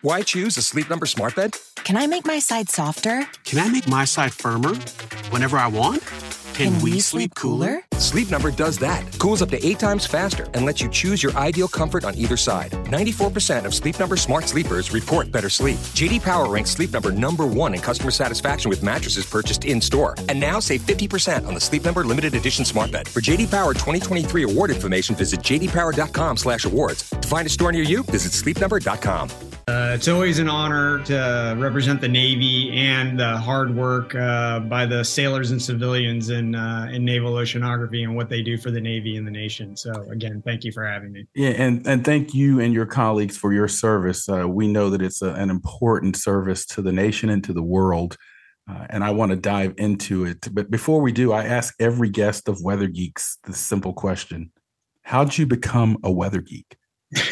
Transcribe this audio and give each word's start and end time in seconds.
Why 0.00 0.22
choose 0.22 0.56
a 0.56 0.62
Sleep 0.62 0.88
Number 0.90 1.06
smart 1.06 1.36
bed? 1.36 1.56
Can 1.76 1.96
I 1.96 2.06
make 2.06 2.24
my 2.24 2.38
side 2.38 2.68
softer? 2.68 3.26
Can 3.44 3.58
I 3.58 3.68
make 3.68 3.86
my 3.86 4.04
side 4.04 4.32
firmer? 4.32 4.74
Whenever 5.30 5.56
I 5.58 5.68
want? 5.68 6.02
Can, 6.54 6.74
Can 6.74 6.82
we, 6.82 6.92
we, 6.92 7.00
sleep 7.00 7.34
cooler? 7.34 7.80
Sleep 7.94 8.30
Number 8.30 8.50
does 8.50 8.76
that. 8.78 9.02
Cools 9.18 9.40
up 9.42 9.48
to 9.50 9.66
eight 9.66 9.78
times 9.78 10.04
faster 10.04 10.46
and 10.54 10.66
lets 10.66 10.82
you 10.82 10.88
choose 10.90 11.22
your 11.22 11.32
ideal 11.36 11.66
comfort 11.66 12.04
on 12.04 12.14
either 12.16 12.36
side. 12.36 12.72
94% 12.72 13.64
of 13.64 13.74
Sleep 13.74 13.98
Number 13.98 14.16
smart 14.16 14.44
sleepers 14.48 14.92
report 14.92 15.32
better 15.32 15.48
sleep. 15.48 15.78
JD 15.94 16.22
Power 16.22 16.48
ranks 16.48 16.70
Sleep 16.70 16.92
Number 16.92 17.10
number 17.10 17.46
one 17.46 17.74
in 17.74 17.80
customer 17.80 18.10
satisfaction 18.10 18.68
with 18.68 18.82
mattresses 18.82 19.24
purchased 19.24 19.64
in 19.64 19.80
store. 19.80 20.14
And 20.28 20.38
now 20.38 20.60
save 20.60 20.82
50% 20.82 21.46
on 21.46 21.54
the 21.54 21.60
Sleep 21.60 21.84
Number 21.84 22.04
limited 22.04 22.34
edition 22.34 22.64
smart 22.64 22.90
bed. 22.90 23.08
For 23.08 23.20
JD 23.20 23.50
Power 23.50 23.72
2023 23.72 24.42
award 24.42 24.70
information, 24.70 25.14
visit 25.14 25.40
jdpower.com/awards. 25.40 27.10
To 27.10 27.28
find 27.28 27.46
a 27.46 27.50
store 27.50 27.72
near 27.72 27.84
you, 27.84 28.02
visit 28.04 28.32
sleepnumber.com. 28.32 29.51
Uh, 29.68 29.92
it's 29.94 30.08
always 30.08 30.40
an 30.40 30.48
honor 30.48 30.98
to 31.04 31.54
represent 31.56 32.00
the 32.00 32.08
Navy 32.08 32.70
and 32.72 33.18
the 33.18 33.36
hard 33.36 33.74
work 33.74 34.12
uh, 34.14 34.58
by 34.58 34.84
the 34.84 35.04
sailors 35.04 35.52
and 35.52 35.62
civilians 35.62 36.30
in 36.30 36.56
uh, 36.56 36.88
in 36.92 37.04
naval 37.04 37.34
oceanography 37.34 38.02
and 38.02 38.16
what 38.16 38.28
they 38.28 38.42
do 38.42 38.58
for 38.58 38.72
the 38.72 38.80
Navy 38.80 39.16
and 39.16 39.26
the 39.26 39.30
nation. 39.30 39.76
So 39.76 39.92
again, 40.10 40.42
thank 40.44 40.64
you 40.64 40.72
for 40.72 40.84
having 40.84 41.12
me. 41.12 41.26
Yeah, 41.34 41.50
and 41.50 41.86
and 41.86 42.04
thank 42.04 42.34
you 42.34 42.58
and 42.58 42.74
your 42.74 42.86
colleagues 42.86 43.36
for 43.36 43.52
your 43.52 43.68
service. 43.68 44.28
Uh, 44.28 44.48
we 44.48 44.66
know 44.66 44.90
that 44.90 45.00
it's 45.00 45.22
a, 45.22 45.32
an 45.34 45.48
important 45.48 46.16
service 46.16 46.66
to 46.66 46.82
the 46.82 46.92
nation 46.92 47.30
and 47.30 47.44
to 47.44 47.52
the 47.52 47.62
world. 47.62 48.16
Uh, 48.68 48.86
and 48.90 49.02
I 49.02 49.10
want 49.10 49.30
to 49.30 49.36
dive 49.36 49.74
into 49.76 50.24
it. 50.24 50.48
But 50.52 50.70
before 50.70 51.00
we 51.00 51.10
do, 51.10 51.32
I 51.32 51.44
ask 51.44 51.74
every 51.80 52.08
guest 52.08 52.48
of 52.48 52.62
Weather 52.62 52.86
Geeks 52.86 53.38
this 53.44 53.58
simple 53.58 53.92
question 53.92 54.50
How'd 55.02 55.36
you 55.36 55.46
become 55.46 55.98
a 56.02 56.10
weather 56.10 56.40
geek? 56.40 56.76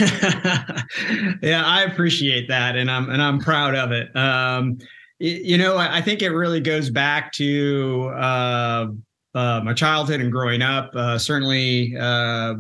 yeah, 1.43 1.63
I 1.65 1.87
appreciate 1.91 2.49
that, 2.49 2.77
and 2.77 2.91
I'm 2.91 3.09
and 3.09 3.23
I'm 3.23 3.39
proud 3.39 3.75
of 3.75 3.93
it. 3.93 4.15
Um, 4.15 4.79
you 5.19 5.57
know, 5.57 5.79
I 5.79 6.03
think 6.03 6.23
it 6.23 6.31
really 6.31 6.61
goes 6.61 6.91
back 6.91 7.33
to 7.33 8.11
uh, 8.15 8.87
uh, 9.35 9.61
my 9.63 9.73
childhood 9.73 10.21
and 10.21 10.31
growing 10.31 10.61
up. 10.61 10.91
Uh, 10.95 11.19
certainly, 11.19 11.95
uh, 11.99 12.55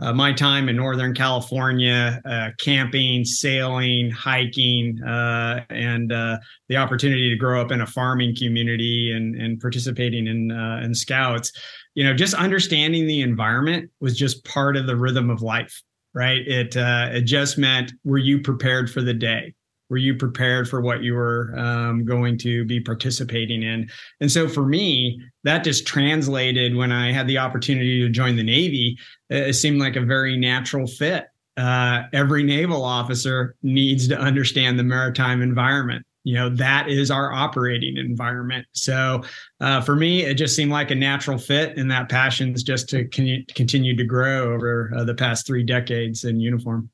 uh, 0.00 0.12
my 0.12 0.32
time 0.32 0.68
in 0.68 0.76
Northern 0.76 1.14
California, 1.14 2.20
uh, 2.24 2.50
camping, 2.58 3.24
sailing, 3.24 4.10
hiking, 4.10 4.98
and 5.04 6.10
the 6.10 6.76
opportunity 6.76 7.30
to 7.30 7.36
grow 7.36 7.60
up 7.60 7.70
in 7.70 7.82
a 7.82 7.86
farming 7.86 8.34
community 8.36 9.12
and 9.12 9.36
and 9.36 9.60
participating 9.60 10.26
in 10.26 10.50
in 10.82 10.92
scouts. 10.92 11.52
You 11.94 12.02
know, 12.02 12.14
just 12.14 12.34
understanding 12.34 13.06
the 13.06 13.22
environment 13.22 13.92
was 14.00 14.18
just 14.18 14.44
part 14.44 14.76
of 14.76 14.88
the 14.88 14.96
rhythm 14.96 15.30
of 15.30 15.40
life 15.40 15.84
right? 16.14 16.46
It 16.46 16.76
uh, 16.76 17.10
it 17.12 17.22
just 17.22 17.58
meant 17.58 17.92
were 18.04 18.18
you 18.18 18.40
prepared 18.40 18.90
for 18.90 19.02
the 19.02 19.14
day? 19.14 19.54
Were 19.90 19.98
you 19.98 20.16
prepared 20.16 20.68
for 20.68 20.80
what 20.80 21.02
you 21.02 21.14
were 21.14 21.54
um, 21.58 22.04
going 22.04 22.38
to 22.38 22.64
be 22.64 22.80
participating 22.80 23.62
in? 23.62 23.88
And 24.20 24.32
so 24.32 24.48
for 24.48 24.64
me, 24.64 25.20
that 25.44 25.62
just 25.62 25.86
translated 25.86 26.74
when 26.74 26.90
I 26.90 27.12
had 27.12 27.26
the 27.26 27.38
opportunity 27.38 28.00
to 28.00 28.08
join 28.08 28.36
the 28.36 28.42
Navy. 28.42 28.96
It 29.28 29.54
seemed 29.54 29.80
like 29.80 29.96
a 29.96 30.00
very 30.00 30.38
natural 30.38 30.86
fit. 30.86 31.26
Uh, 31.56 32.04
every 32.12 32.42
naval 32.42 32.82
officer 32.82 33.56
needs 33.62 34.08
to 34.08 34.18
understand 34.18 34.78
the 34.78 34.82
maritime 34.82 35.42
environment 35.42 36.04
you 36.24 36.34
know 36.34 36.48
that 36.48 36.88
is 36.88 37.10
our 37.10 37.32
operating 37.32 37.96
environment 37.96 38.66
so 38.72 39.22
uh, 39.60 39.80
for 39.80 39.94
me 39.94 40.24
it 40.24 40.34
just 40.34 40.56
seemed 40.56 40.72
like 40.72 40.90
a 40.90 40.94
natural 40.94 41.38
fit 41.38 41.76
and 41.78 41.90
that 41.90 42.08
passion's 42.08 42.62
just 42.62 42.88
to 42.88 43.04
con- 43.08 43.44
continue 43.54 43.94
to 43.94 44.04
grow 44.04 44.52
over 44.52 44.90
uh, 44.96 45.04
the 45.04 45.14
past 45.14 45.46
three 45.46 45.62
decades 45.62 46.24
in 46.24 46.40
uniform 46.40 46.90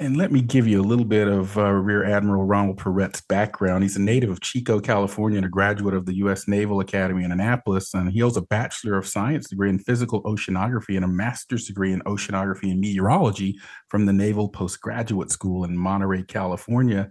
and 0.00 0.16
let 0.16 0.32
me 0.32 0.40
give 0.40 0.66
you 0.66 0.80
a 0.80 0.82
little 0.82 1.04
bit 1.04 1.28
of 1.28 1.58
uh, 1.58 1.72
Rear 1.72 2.04
Admiral 2.04 2.46
Ronald 2.46 2.78
Piret's 2.78 3.20
background. 3.20 3.82
He's 3.82 3.96
a 3.96 4.00
native 4.00 4.30
of 4.30 4.40
Chico, 4.40 4.80
California, 4.80 5.36
and 5.36 5.44
a 5.44 5.50
graduate 5.50 5.92
of 5.92 6.06
the 6.06 6.14
U.S. 6.16 6.48
Naval 6.48 6.80
Academy 6.80 7.22
in 7.22 7.32
Annapolis. 7.32 7.92
And 7.92 8.10
he 8.10 8.20
holds 8.20 8.38
a 8.38 8.42
Bachelor 8.42 8.96
of 8.96 9.06
Science 9.06 9.50
degree 9.50 9.68
in 9.68 9.78
Physical 9.78 10.22
Oceanography 10.22 10.96
and 10.96 11.04
a 11.04 11.08
Master's 11.08 11.66
degree 11.66 11.92
in 11.92 12.00
Oceanography 12.04 12.70
and 12.70 12.80
Meteorology 12.80 13.60
from 13.88 14.06
the 14.06 14.12
Naval 14.14 14.48
Postgraduate 14.48 15.30
School 15.30 15.64
in 15.64 15.76
Monterey, 15.76 16.22
California 16.22 17.10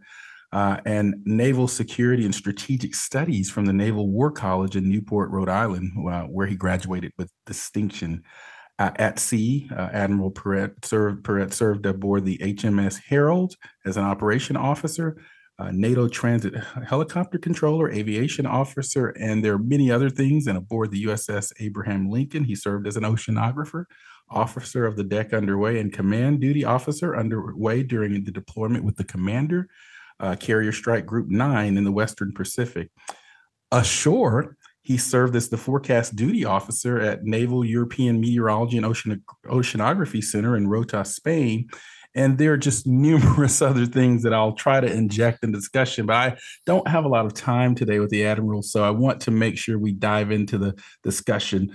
uh, 0.52 0.78
and 0.86 1.16
Naval 1.26 1.68
Security 1.68 2.26
and 2.26 2.34
Strategic 2.34 2.96
Studies 2.96 3.52
from 3.52 3.66
the 3.66 3.74
Naval 3.74 4.10
War 4.10 4.32
College 4.32 4.76
in 4.76 4.90
Newport, 4.90 5.30
Rhode 5.30 5.50
Island, 5.50 5.92
uh, 6.10 6.24
where 6.24 6.48
he 6.48 6.56
graduated 6.56 7.14
with 7.18 7.32
distinction. 7.46 8.24
Uh, 8.80 8.92
at 8.96 9.20
sea, 9.20 9.70
uh, 9.76 9.90
Admiral 9.92 10.32
Piret 10.32 10.86
served, 10.86 11.24
Piret 11.24 11.54
served 11.54 11.86
aboard 11.86 12.24
the 12.24 12.38
HMS 12.38 13.00
Herald 13.04 13.56
as 13.86 13.98
an 13.98 14.06
operation 14.06 14.56
officer, 14.56 15.22
uh, 15.60 15.72
NATO 15.72 16.08
transit 16.08 16.56
helicopter 16.88 17.38
controller, 17.38 17.92
aviation 17.92 18.46
officer, 18.46 19.10
and 19.10 19.44
there 19.44 19.54
are 19.54 19.60
many 19.60 19.92
other 19.92 20.10
things. 20.10 20.48
And 20.48 20.58
aboard 20.58 20.92
the 20.92 21.04
USS 21.04 21.52
Abraham 21.60 22.10
Lincoln, 22.10 22.46
he 22.46 22.56
served 22.56 22.88
as 22.88 22.96
an 22.96 23.04
oceanographer, 23.04 23.84
officer 24.30 24.86
of 24.86 24.96
the 24.96 25.04
deck 25.04 25.34
underway, 25.34 25.80
and 25.80 25.92
command 25.92 26.40
duty 26.40 26.64
officer 26.64 27.18
underway 27.18 27.84
during 27.84 28.24
the 28.24 28.32
deployment 28.32 28.86
with 28.86 28.96
the 28.96 29.04
commander 29.04 29.68
uh, 30.20 30.36
Carrier 30.36 30.72
Strike 30.72 31.06
Group 31.06 31.30
9 31.30 31.78
in 31.78 31.84
the 31.84 31.92
Western 31.92 32.34
Pacific. 32.34 32.90
Ashore, 33.72 34.58
he 34.82 34.98
served 34.98 35.36
as 35.36 35.50
the 35.50 35.58
forecast 35.58 36.16
duty 36.16 36.46
officer 36.46 37.00
at 37.00 37.24
Naval 37.24 37.64
European 37.64 38.20
Meteorology 38.20 38.78
and 38.78 38.86
Ocean- 38.86 39.24
Oceanography 39.46 40.24
Center 40.24 40.56
in 40.58 40.68
Rota, 40.68 41.06
Spain. 41.06 41.70
And 42.16 42.38
there 42.40 42.54
are 42.54 42.58
just 42.58 42.88
numerous 42.88 43.62
other 43.62 43.86
things 43.86 44.24
that 44.24 44.34
I'll 44.34 44.54
try 44.54 44.80
to 44.80 44.92
inject 44.92 45.44
in 45.44 45.52
discussion, 45.52 46.06
but 46.06 46.16
I 46.16 46.38
don't 46.66 46.88
have 46.88 47.06
a 47.06 47.10
lot 47.10 47.26
of 47.26 47.34
time 47.34 47.76
today 47.76 48.00
with 48.00 48.10
the 48.10 48.26
Admiral. 48.26 48.64
So 48.64 48.84
I 48.84 48.90
want 48.90 49.22
to 49.22 49.32
make 49.32 49.58
sure 49.58 49.78
we 49.78 49.92
dive 49.92 50.32
into 50.32 50.58
the 50.58 50.74
discussion. 51.04 51.72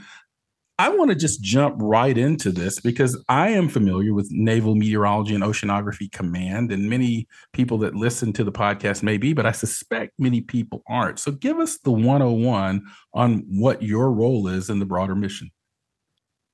I 0.77 0.89
want 0.89 1.11
to 1.11 1.15
just 1.15 1.41
jump 1.41 1.77
right 1.79 2.17
into 2.19 2.51
this 2.51 2.81
because 2.81 3.23
I 3.29 3.51
am 3.51 3.69
familiar 3.69 4.13
with 4.13 4.29
Naval 4.33 4.75
Meteorology 4.75 5.33
and 5.35 5.45
Oceanography 5.45 6.11
Command, 6.11 6.73
and 6.73 6.91
many 6.91 7.29
people 7.53 7.79
that 7.79 7.95
listen 7.95 8.33
to 8.33 8.43
the 8.43 8.51
podcast 8.51 9.05
may 9.05 9.17
be, 9.17 9.33
but 9.33 9.47
I 9.47 9.53
suspect 9.53 10.15
many 10.19 10.41
people 10.41 10.83
aren't. 10.89 11.21
So 11.21 11.31
give 11.31 11.61
us 11.61 11.79
the 11.79 11.93
101 11.93 12.83
on 13.13 13.45
what 13.49 13.83
your 13.83 14.11
role 14.11 14.49
is 14.49 14.69
in 14.69 14.81
the 14.81 14.85
broader 14.85 15.15
mission. 15.15 15.53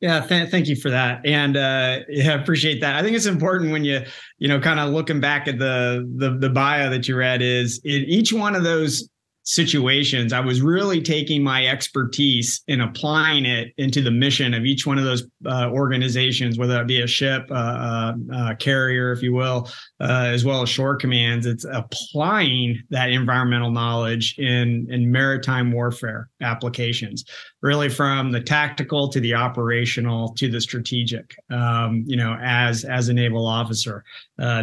Yeah, 0.01 0.21
th- 0.27 0.51
thank 0.51 0.67
you 0.67 0.77
for 0.77 0.91
that, 0.91 1.25
and 1.25 1.57
uh, 1.57 2.01
yeah, 2.09 2.33
appreciate 2.33 2.81
that. 2.81 2.97
I 2.97 3.03
think 3.03 3.17
it's 3.17 3.27
important 3.27 3.71
when 3.71 3.85
you, 3.85 4.03
you 4.39 4.49
know, 4.49 4.61
kind 4.61 4.81
of 4.81 4.91
looking 4.91 5.21
back 5.21 5.47
at 5.47 5.59
the 5.59 6.07
the, 6.17 6.37
the 6.39 6.49
bio 6.49 6.89
that 6.91 7.07
you 7.07 7.17
read 7.17 7.43
is 7.43 7.81
in 7.85 8.05
each 8.05 8.33
one 8.33 8.55
of 8.55 8.65
those 8.65 9.09
situations, 9.51 10.33
I 10.33 10.39
was 10.39 10.63
really 10.63 11.03
taking 11.03 11.43
my 11.43 11.67
expertise 11.67 12.63
and 12.69 12.81
applying 12.81 13.47
it 13.47 13.75
into 13.79 14.01
the 14.01 14.11
mission 14.11 14.55
of 14.55 14.65
each 14.65 14.87
one 14.87 14.97
of 14.97 15.03
those 15.03 15.25
uh, 15.45 15.69
organizations, 15.71 16.57
whether 16.57 16.75
that 16.75 16.87
be 16.87 17.01
a 17.01 17.07
ship, 17.09 17.49
uh, 17.51 17.55
uh, 17.55 18.13
uh 18.33 18.55
carrier, 18.55 19.11
if 19.11 19.23
you 19.23 19.33
will, 19.33 19.69
uh, 20.01 20.27
as 20.27 20.45
well 20.45 20.63
as 20.63 20.69
shore 20.69 20.95
commands. 20.95 21.47
It's 21.47 21.65
applying 21.65 22.81
that 22.91 23.11
environmental 23.11 23.73
knowledge 23.73 24.37
in, 24.39 24.87
in 24.89 25.11
maritime 25.11 25.73
warfare 25.73 26.29
applications, 26.41 27.25
really 27.61 27.89
from 27.89 28.31
the 28.31 28.41
tactical 28.41 29.09
to 29.09 29.19
the 29.19 29.35
operational 29.35 30.33
to 30.35 30.49
the 30.49 30.61
strategic, 30.61 31.35
um, 31.51 32.05
you 32.07 32.17
know, 32.17 32.39
as, 32.41 32.85
as 32.85 33.09
a 33.09 33.13
naval 33.13 33.49
officer 33.49 34.05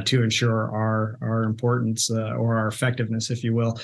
to 0.06 0.24
ensure 0.24 0.72
our, 0.74 1.18
our 1.22 1.44
importance 1.44 2.10
or 2.10 2.58
our 2.58 2.68
effectiveness, 2.68 3.30
if 3.30 3.44
you 3.44 3.54
will. 3.54 3.78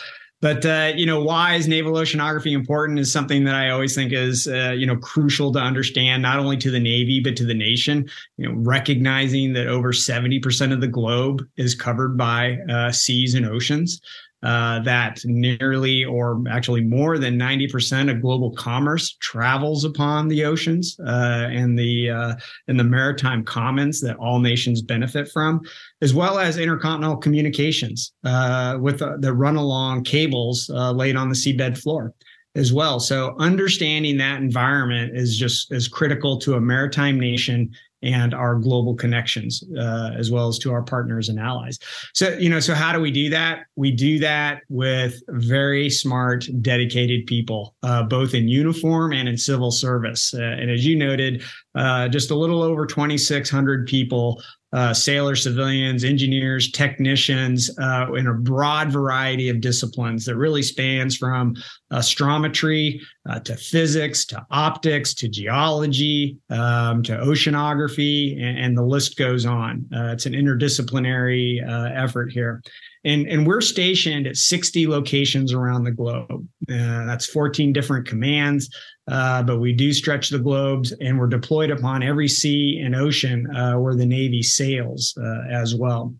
But 0.43 0.65
uh, 0.65 0.91
you 0.93 1.05
know, 1.05 1.23
why 1.23 1.55
is 1.55 1.69
naval 1.69 1.93
oceanography 1.93 2.51
important 2.51 2.99
is 2.99 3.09
something 3.09 3.45
that 3.45 3.55
I 3.55 3.69
always 3.69 3.95
think 3.95 4.11
is 4.11 4.45
uh, 4.45 4.73
you 4.77 4.85
know 4.85 4.97
crucial 4.97 5.53
to 5.53 5.59
understand, 5.59 6.21
not 6.21 6.37
only 6.37 6.57
to 6.57 6.69
the 6.69 6.81
Navy 6.81 7.21
but 7.21 7.37
to 7.37 7.45
the 7.45 7.53
nation. 7.53 8.09
You 8.35 8.49
know, 8.49 8.55
recognizing 8.57 9.53
that 9.53 9.67
over 9.67 9.93
seventy 9.93 10.39
percent 10.39 10.73
of 10.73 10.81
the 10.81 10.87
globe 10.89 11.47
is 11.55 11.75
covered 11.75 12.17
by 12.17 12.57
uh, 12.69 12.91
seas 12.91 13.35
and 13.35 13.45
oceans. 13.45 14.01
Uh, 14.43 14.79
that 14.79 15.21
nearly 15.25 16.03
or 16.03 16.43
actually 16.49 16.81
more 16.81 17.17
than 17.17 17.39
90% 17.39 18.11
of 18.11 18.21
global 18.21 18.51
commerce 18.51 19.15
travels 19.21 19.85
upon 19.85 20.27
the 20.27 20.43
oceans 20.43 20.97
uh, 21.05 21.47
and 21.49 21.79
the 21.79 22.09
uh, 22.09 22.35
and 22.67 22.79
the 22.79 22.83
maritime 22.83 23.43
commons 23.43 24.01
that 24.01 24.17
all 24.17 24.39
nations 24.39 24.81
benefit 24.81 25.31
from, 25.31 25.61
as 26.01 26.13
well 26.13 26.37
as 26.37 26.57
intercontinental 26.57 27.17
communications 27.17 28.13
uh, 28.25 28.77
with 28.79 29.01
uh, 29.01 29.17
the 29.19 29.33
run 29.33 29.55
along 29.55 30.03
cables 30.03 30.69
laid 30.69 31.15
on 31.15 31.29
the 31.29 31.35
seabed 31.35 31.77
floor 31.77 32.13
as 32.55 32.71
well. 32.71 32.99
So 32.99 33.35
understanding 33.39 34.17
that 34.17 34.39
environment 34.41 35.17
is 35.17 35.37
just 35.37 35.71
as 35.71 35.87
critical 35.87 36.37
to 36.39 36.55
a 36.55 36.61
maritime 36.61 37.19
nation 37.19 37.71
and 38.03 38.33
our 38.33 38.55
global 38.55 38.93
connections, 38.93 39.63
uh, 39.77 40.11
as 40.17 40.29
well 40.29 40.47
as 40.47 40.59
to 40.59 40.71
our 40.71 40.83
partners 40.83 41.29
and 41.29 41.39
allies. 41.39 41.79
So, 42.13 42.37
you 42.37 42.49
know, 42.49 42.59
so 42.59 42.73
how 42.73 42.93
do 42.93 42.99
we 42.99 43.11
do 43.11 43.29
that? 43.29 43.65
We 43.75 43.91
do 43.91 44.19
that 44.19 44.61
with 44.69 45.21
very 45.29 45.89
smart, 45.89 46.45
dedicated 46.61 47.25
people, 47.25 47.75
uh, 47.83 48.03
both 48.03 48.33
in 48.33 48.47
uniform 48.47 49.13
and 49.13 49.27
in 49.27 49.37
civil 49.37 49.71
service. 49.71 50.33
Uh, 50.33 50.41
and 50.41 50.69
as 50.69 50.85
you 50.85 50.95
noted, 50.95 51.43
uh, 51.75 52.07
just 52.09 52.29
a 52.29 52.35
little 52.35 52.61
over 52.61 52.85
2,600 52.85 53.87
people 53.87 54.41
uh, 54.73 54.93
sailors, 54.93 55.43
civilians, 55.43 56.03
engineers, 56.03 56.71
technicians 56.71 57.69
uh, 57.79 58.11
in 58.13 58.27
a 58.27 58.33
broad 58.33 58.91
variety 58.91 59.49
of 59.49 59.61
disciplines 59.61 60.25
that 60.25 60.35
really 60.35 60.63
spans 60.63 61.15
from 61.15 61.55
astrometry 61.91 62.99
uh, 63.29 63.39
to 63.39 63.55
physics 63.55 64.25
to 64.25 64.45
optics 64.49 65.13
to 65.13 65.29
geology 65.29 66.37
um, 66.49 67.03
to 67.03 67.15
oceanography, 67.17 68.33
and, 68.41 68.57
and, 68.57 68.77
the 68.77 68.83
list 68.83 69.17
goes 69.17 69.45
on. 69.45 69.85
Uh, 69.95 70.11
it's 70.11 70.25
an 70.25 70.33
interdisciplinary 70.33 71.61
uh, 71.67 71.93
effort 71.93 72.31
here. 72.31 72.61
And, 73.05 73.27
and 73.27 73.45
we're 73.45 73.61
stationed 73.61 74.27
at 74.27 74.37
60 74.37 74.87
locations 74.87 75.53
around 75.53 75.83
the 75.83 75.91
globe. 75.91 76.47
Uh, 76.71 77.05
that's 77.05 77.25
14 77.25 77.73
different 77.73 78.07
commands, 78.07 78.69
uh, 79.09 79.43
but 79.43 79.59
we 79.59 79.73
do 79.73 79.91
stretch 79.91 80.29
the 80.29 80.39
globes 80.39 80.93
and 81.01 81.19
we're 81.19 81.27
deployed 81.27 81.69
upon 81.69 82.01
every 82.01 82.27
sea 82.29 82.81
and 82.83 82.95
ocean 82.95 83.53
uh, 83.55 83.75
where 83.75 83.95
the 83.95 84.05
Navy 84.05 84.41
sails 84.41 85.17
uh, 85.21 85.51
as 85.51 85.75
well. 85.75 86.15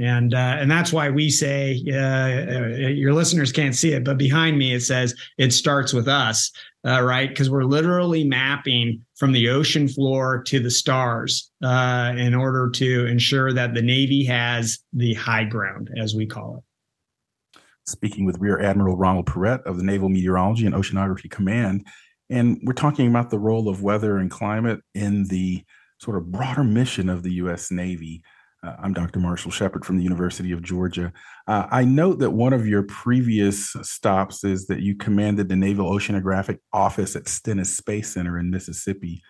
And, 0.00 0.34
uh, 0.34 0.56
and 0.58 0.70
that's 0.70 0.92
why 0.92 1.10
we 1.10 1.28
say, 1.30 1.82
uh, 1.92 2.88
your 2.88 3.12
listeners 3.12 3.52
can't 3.52 3.74
see 3.74 3.92
it, 3.92 4.04
but 4.04 4.16
behind 4.16 4.58
me 4.58 4.72
it 4.72 4.80
says 4.80 5.14
it 5.36 5.52
starts 5.52 5.92
with 5.92 6.08
us 6.08 6.50
uh, 6.86 7.02
right? 7.02 7.28
Because 7.28 7.50
we're 7.50 7.64
literally 7.64 8.24
mapping 8.24 9.04
from 9.16 9.32
the 9.32 9.48
ocean 9.48 9.86
floor 9.86 10.42
to 10.44 10.60
the 10.60 10.70
stars 10.70 11.50
uh, 11.62 12.14
in 12.16 12.34
order 12.34 12.70
to 12.70 13.06
ensure 13.06 13.52
that 13.52 13.74
the 13.74 13.82
Navy 13.82 14.24
has 14.24 14.78
the 14.92 15.14
high 15.14 15.44
ground, 15.44 15.90
as 15.98 16.14
we 16.14 16.26
call 16.26 16.56
it. 16.56 17.60
Speaking 17.86 18.24
with 18.24 18.38
Rear 18.38 18.60
Admiral 18.60 18.96
Ronald 18.96 19.26
Piret 19.26 19.62
of 19.64 19.76
the 19.76 19.82
Naval 19.82 20.08
Meteorology 20.08 20.64
and 20.64 20.74
Oceanography 20.74 21.30
Command. 21.30 21.86
And 22.30 22.60
we're 22.62 22.72
talking 22.72 23.08
about 23.08 23.30
the 23.30 23.38
role 23.38 23.68
of 23.68 23.82
weather 23.82 24.16
and 24.16 24.30
climate 24.30 24.80
in 24.94 25.26
the 25.26 25.64
sort 25.98 26.16
of 26.16 26.30
broader 26.30 26.64
mission 26.64 27.08
of 27.08 27.22
the 27.22 27.32
U.S. 27.34 27.70
Navy. 27.70 28.22
Uh, 28.62 28.74
I'm 28.78 28.92
Dr. 28.92 29.20
Marshall 29.20 29.50
Shepard 29.50 29.86
from 29.86 29.96
the 29.96 30.02
University 30.02 30.52
of 30.52 30.62
Georgia. 30.62 31.12
Uh, 31.46 31.66
I 31.70 31.84
note 31.84 32.18
that 32.18 32.30
one 32.30 32.52
of 32.52 32.66
your 32.66 32.82
previous 32.82 33.74
stops 33.82 34.44
is 34.44 34.66
that 34.66 34.80
you 34.80 34.96
commanded 34.96 35.48
the 35.48 35.56
Naval 35.56 35.90
Oceanographic 35.90 36.58
Office 36.72 37.16
at 37.16 37.26
Stennis 37.26 37.74
Space 37.74 38.12
Center 38.12 38.38
in 38.38 38.50
Mississippi. 38.50 39.22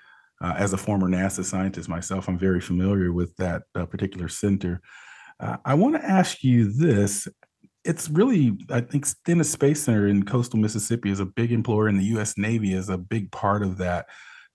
Uh, 0.43 0.55
as 0.57 0.73
a 0.73 0.79
former 0.79 1.07
NASA 1.07 1.45
scientist 1.45 1.89
myself, 1.89 2.27
I'm 2.27 2.39
very 2.39 2.61
familiar 2.61 3.13
with 3.13 3.37
that 3.37 3.63
uh, 3.75 3.87
particular 3.87 4.29
center. 4.29 4.81
Uh, 5.39 5.59
I 5.65 5.75
want 5.75 5.95
to 5.95 6.05
ask 6.05 6.43
you 6.43 6.73
this. 6.73 7.29
It's 7.85 8.11
really, 8.11 8.59
I 8.69 8.81
think, 8.81 9.07
Stennis 9.07 9.51
Space 9.51 9.83
Center 9.83 10.09
in 10.09 10.25
coastal 10.25 10.59
Mississippi 10.59 11.11
is 11.11 11.21
a 11.21 11.27
big 11.27 11.53
employer, 11.53 11.87
and 11.89 12.01
the 12.01 12.05
U.S. 12.05 12.37
Navy 12.37 12.73
is 12.73 12.89
a 12.89 12.99
big 12.99 13.31
part 13.31 13.63
of 13.63 13.77
that. 13.79 14.07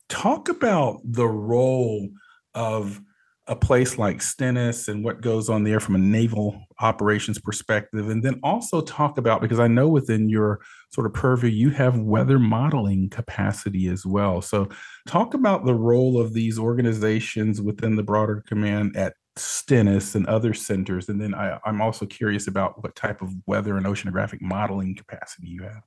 Talk 0.10 0.50
about 0.50 1.00
the 1.06 1.28
role 1.28 2.10
of 2.54 3.00
a 3.48 3.56
place 3.56 3.98
like 3.98 4.22
Stennis 4.22 4.88
and 4.88 5.04
what 5.04 5.22
goes 5.22 5.50
on 5.50 5.64
there 5.64 5.80
from 5.80 5.96
a 5.96 6.00
naval 6.00 6.60
operations 6.80 7.40
perspective, 7.40 8.10
and 8.10 8.24
then 8.24 8.40
also 8.44 8.82
talk 8.82 9.18
about 9.18 9.42
because 9.42 9.60
I 9.60 9.68
know 9.68 9.88
within 9.88 10.30
your 10.30 10.62
sort 10.92 11.06
of 11.06 11.14
purview 11.14 11.50
you 11.50 11.70
have 11.70 12.00
weather 12.00 12.40
modeling 12.40 13.10
capacity 13.10 13.88
as 13.88 14.06
well. 14.06 14.42
So, 14.42 14.70
talk 15.08 15.34
about 15.36 15.66
the 15.66 15.76
role 15.76 16.20
of 16.20 16.34
these 16.34 16.58
organizations 16.58 17.62
within 17.62 17.96
the 17.96 18.04
broader 18.04 18.44
command 18.48 18.98
at 18.98 19.14
Stennis 19.38 20.16
and 20.16 20.26
other 20.28 20.54
centers, 20.54 21.10
and 21.10 21.22
then 21.22 21.36
I, 21.36 21.60
I'm 21.66 21.82
also 21.82 22.06
curious 22.06 22.48
about 22.48 22.82
what 22.82 22.96
type 22.96 23.22
of 23.22 23.32
weather 23.46 23.78
and 23.78 23.86
oceanographic 23.86 24.42
modeling 24.42 24.96
capacity 24.96 25.50
you 25.50 25.64
have. 25.64 25.84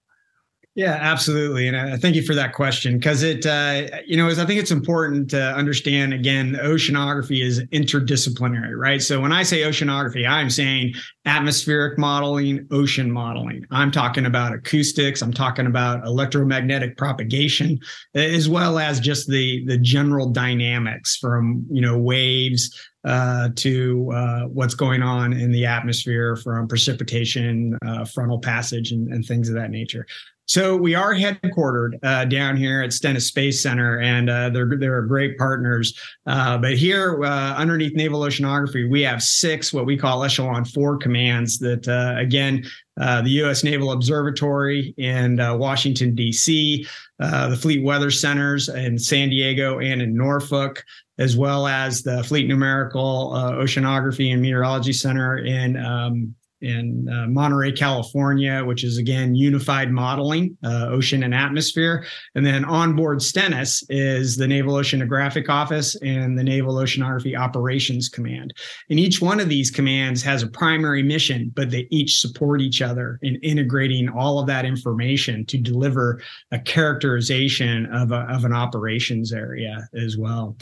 Yeah, 0.75 0.97
absolutely. 1.01 1.67
And 1.67 1.77
I 1.77 1.97
thank 1.97 2.15
you 2.15 2.23
for 2.23 2.37
that 2.37 2.53
question 2.53 2.99
because 2.99 3.25
it, 3.25 3.45
uh, 3.45 3.89
you 4.07 4.17
know, 4.17 4.29
is 4.29 4.39
I 4.39 4.47
think 4.47 4.61
it's 4.61 4.71
important 4.71 5.29
to 5.31 5.53
understand 5.55 6.15
again, 6.15 6.57
oceanography 6.63 7.43
is 7.43 7.61
interdisciplinary, 7.73 8.79
right? 8.79 9.03
So 9.03 9.21
when 9.21 9.33
I 9.33 9.43
say 9.43 9.63
oceanography, 9.63 10.29
I'm 10.29 10.49
saying 10.51 10.95
atmospheric 11.25 11.99
modeling, 11.99 12.69
ocean 12.71 13.11
modeling. 13.11 13.65
I'm 13.73 13.91
talking 13.91 14.25
about 14.25 14.55
acoustics. 14.55 15.21
I'm 15.21 15.33
talking 15.33 15.67
about 15.67 16.07
electromagnetic 16.07 16.97
propagation, 16.97 17.81
as 18.15 18.49
well 18.49 18.79
as 18.79 19.01
just 19.01 19.29
the 19.29 19.65
the 19.67 19.79
general 19.79 20.31
dynamics 20.31 21.17
from 21.17 21.67
you 21.73 21.83
know 21.83 21.99
waves 21.99 22.89
uh, 23.05 23.49
to 23.57 24.13
uh, 24.15 24.43
what's 24.43 24.75
going 24.75 25.03
on 25.03 25.33
in 25.33 25.51
the 25.51 25.67
atmosphere 25.67 26.37
from 26.37 26.69
precipitation, 26.69 27.77
uh, 27.87 28.05
frontal 28.05 28.39
passage, 28.39 28.93
and, 28.93 29.13
and, 29.13 29.25
things 29.25 29.49
of 29.49 29.55
that 29.55 29.71
nature. 29.71 30.05
So 30.49 30.75
we 30.75 30.95
are 30.95 31.13
headquartered 31.13 31.99
uh, 32.03 32.25
down 32.25 32.57
here 32.57 32.81
at 32.81 32.95
Stennis 32.95 33.27
Space 33.27 33.63
Center, 33.63 34.01
and 34.01 34.31
uh, 34.31 34.49
they're 34.49 34.79
they're 34.79 35.03
great 35.03 35.37
partners. 35.37 35.93
Uh, 36.27 36.57
but 36.57 36.79
here, 36.79 37.23
uh, 37.23 37.55
underneath 37.55 37.95
Naval 37.95 38.21
Oceanography, 38.21 38.91
we 38.91 39.03
have 39.03 39.23
six 39.23 39.75
what 39.75 39.85
we 39.85 39.99
call 39.99 40.25
Echelon 40.25 40.65
Four 40.65 40.97
commands. 40.97 41.59
That 41.59 41.87
uh, 41.87 42.19
again, 42.19 42.65
uh, 42.99 43.21
the 43.21 43.31
U.S. 43.43 43.63
Naval 43.63 43.93
Observatory 43.93 44.95
in 44.97 45.37
Washington 45.59 46.15
D.C., 46.15 46.87
the 47.19 47.59
Fleet 47.61 47.85
Weather 47.85 48.11
Centers 48.11 48.71
in 48.71 48.99
San 48.99 49.29
Diego 49.29 49.81
and 49.81 50.01
in 50.01 50.17
Norfolk, 50.17 50.83
as 51.19 51.37
well 51.37 51.67
as 51.67 52.03
the 52.03 52.25
Fleet 52.25 52.49
Numerical 52.49 53.33
Oceanography 53.35 54.33
and 54.33 54.41
Meteorology 54.41 54.95
Center 54.95 55.37
in 55.37 55.77
um, 55.77 56.35
in 56.61 57.09
uh, 57.09 57.27
Monterey, 57.29 57.73
California, 57.73 58.65
which 58.65 58.85
is 58.85 58.99
again 58.99 59.35
unified 59.35 59.91
modeling, 59.91 60.57
uh, 60.65 60.87
ocean 60.89 61.23
and 61.23 61.35
atmosphere. 61.35 62.05
And 62.35 62.45
then 62.45 62.65
on 62.65 62.97
board 62.97 63.23
Stennis 63.23 63.85
is 63.89 64.37
the 64.37 64.49
Naval 64.49 64.75
Oceanographic 64.75 65.49
Office 65.49 65.95
and 66.03 66.39
the 66.39 66.45
Naval 66.45 66.75
Oceanography 66.75 67.39
Operations 67.39 68.09
Command. 68.09 68.53
And 68.91 68.99
each 68.99 69.21
one 69.21 69.41
of 69.41 69.49
these 69.49 69.71
commands 69.71 70.23
has 70.23 70.43
a 70.43 70.49
primary 70.49 71.03
mission, 71.03 71.53
but 71.55 71.71
they 71.71 71.87
each 71.91 72.21
support 72.21 72.61
each 72.61 72.83
other 72.83 73.19
in 73.23 73.37
integrating 73.37 74.09
all 74.09 74.39
of 74.39 74.47
that 74.47 74.65
information 74.65 75.47
to 75.47 75.59
deliver 75.59 76.21
a 76.51 76.59
characterization 76.59 77.87
of, 77.93 78.13
a, 78.13 78.27
of 78.29 78.45
an 78.45 78.53
operations 78.53 79.33
area 79.33 79.89
as 79.95 80.17
well. 80.17 80.57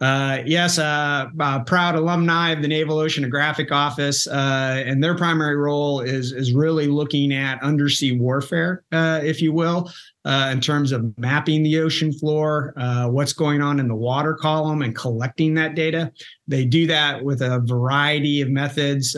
Uh, 0.00 0.38
yes, 0.46 0.78
uh, 0.78 1.26
uh, 1.38 1.62
proud 1.64 1.94
alumni 1.94 2.50
of 2.50 2.62
the 2.62 2.68
Naval 2.68 2.96
Oceanographic 2.96 3.70
Office, 3.70 4.26
uh, 4.26 4.82
and 4.86 5.04
their 5.04 5.14
primary 5.14 5.56
role 5.56 6.00
is 6.00 6.32
is 6.32 6.54
really 6.54 6.86
looking 6.86 7.34
at 7.34 7.62
undersea 7.62 8.12
warfare, 8.12 8.82
uh, 8.92 9.20
if 9.22 9.42
you 9.42 9.52
will, 9.52 9.92
in 10.24 10.60
terms 10.60 10.92
of 10.92 11.12
mapping 11.18 11.62
the 11.62 11.78
ocean 11.78 12.14
floor, 12.14 12.72
what's 13.10 13.34
going 13.34 13.60
on 13.60 13.78
in 13.78 13.88
the 13.88 13.94
water 13.94 14.34
column, 14.34 14.80
and 14.80 14.96
collecting 14.96 15.52
that 15.54 15.74
data. 15.74 16.10
They 16.48 16.64
do 16.64 16.86
that 16.86 17.22
with 17.22 17.42
a 17.42 17.60
variety 17.60 18.40
of 18.40 18.48
methods. 18.48 19.14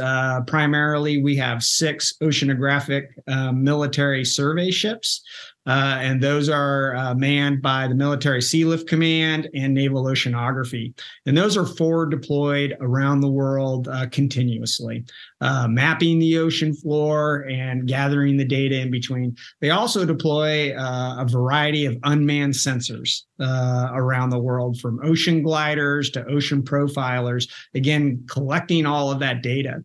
primarily, 0.49 1.23
we 1.23 1.37
have 1.37 1.63
six 1.63 2.15
oceanographic 2.21 3.07
military 3.55 4.25
survey 4.25 4.73
ships. 4.73 5.23
Uh, 5.67 5.99
and 6.01 6.21
those 6.21 6.49
are 6.49 6.97
uh, 6.97 7.15
manned 7.15 7.63
by 7.63 7.87
the 7.87 7.95
Military 7.95 8.41
Sealift 8.41 8.89
Command 8.89 9.49
and 9.55 9.73
Naval 9.73 10.05
Oceanography. 10.05 10.93
And 11.27 11.39
those 11.39 11.57
are 11.57 11.67
forward 11.67 12.11
deployed 12.11 12.77
around 12.81 13.21
the 13.21 13.31
world 13.31 13.87
uh, 13.89 14.09
continuously, 14.09 15.05
uh, 15.41 15.69
mapping 15.69 16.19
the 16.19 16.39
ocean 16.39 16.75
floor 16.75 17.47
and 17.49 17.87
gathering 17.87 18.37
the 18.37 18.45
data 18.45 18.81
in 18.81 18.91
between. 18.91 19.37
They 19.61 19.71
also 19.71 20.05
deploy 20.05 20.77
uh, 20.77 21.17
a 21.21 21.27
variety 21.29 21.87
of 21.87 21.97
unmanned 22.03 22.55
sensors 22.55 23.23
uh, 23.39 23.91
around 23.93 24.31
the 24.31 24.39
world, 24.39 24.81
from 24.81 25.01
ocean 25.05 25.43
gliders 25.43 26.11
to 26.11 26.27
ocean 26.27 26.63
profilers, 26.63 27.49
again, 27.75 28.25
collecting 28.29 28.85
all 28.85 29.13
of 29.13 29.21
that 29.21 29.43
data. 29.43 29.85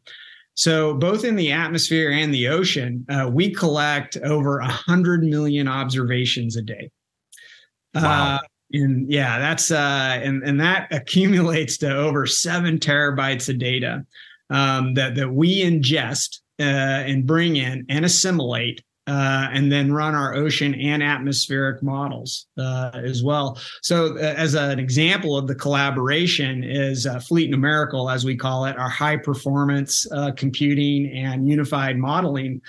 So, 0.57 0.95
both 0.95 1.23
in 1.23 1.35
the 1.35 1.51
atmosphere 1.51 2.09
and 2.09 2.33
the 2.33 2.47
ocean, 2.47 3.05
uh, 3.09 3.29
we 3.31 3.53
collect 3.53 4.17
over 4.17 4.59
100 4.59 5.21
million 5.21 5.67
observations 5.67 6.55
a 6.55 6.63
day. 6.63 6.89
Wow. 7.93 8.37
Uh, 8.37 8.39
and 8.73 9.09
yeah, 9.09 9.37
that's 9.37 9.69
uh, 9.69 10.19
and 10.23 10.41
and 10.43 10.59
that 10.59 10.87
accumulates 10.91 11.77
to 11.77 11.95
over 11.95 12.25
seven 12.25 12.79
terabytes 12.79 13.47
of 13.49 13.59
data 13.59 14.03
um, 14.49 14.95
that 14.95 15.13
that 15.13 15.31
we 15.31 15.63
ingest 15.63 16.39
uh, 16.59 16.63
and 16.63 17.27
bring 17.27 17.55
in 17.55 17.85
and 17.87 18.03
assimilate 18.03 18.81
uh, 19.07 19.47
and 19.51 19.71
then 19.71 19.91
run 19.91 20.13
our 20.13 20.35
ocean 20.35 20.75
and 20.75 21.01
atmospheric 21.01 21.81
models 21.81 22.47
uh, 22.57 22.91
as 22.93 23.23
well. 23.23 23.59
So, 23.81 24.17
uh, 24.17 24.35
as 24.37 24.53
an 24.53 24.79
example 24.79 25.37
of 25.37 25.47
the 25.47 25.55
collaboration, 25.55 26.63
is 26.63 27.05
uh, 27.07 27.19
Fleet 27.19 27.49
Numerical, 27.49 28.09
as 28.09 28.25
we 28.25 28.35
call 28.35 28.65
it, 28.65 28.77
our 28.77 28.89
high 28.89 29.17
performance 29.17 30.05
uh, 30.11 30.31
computing 30.35 31.11
and 31.11 31.47
unified 31.47 31.97
modeling 31.97 32.61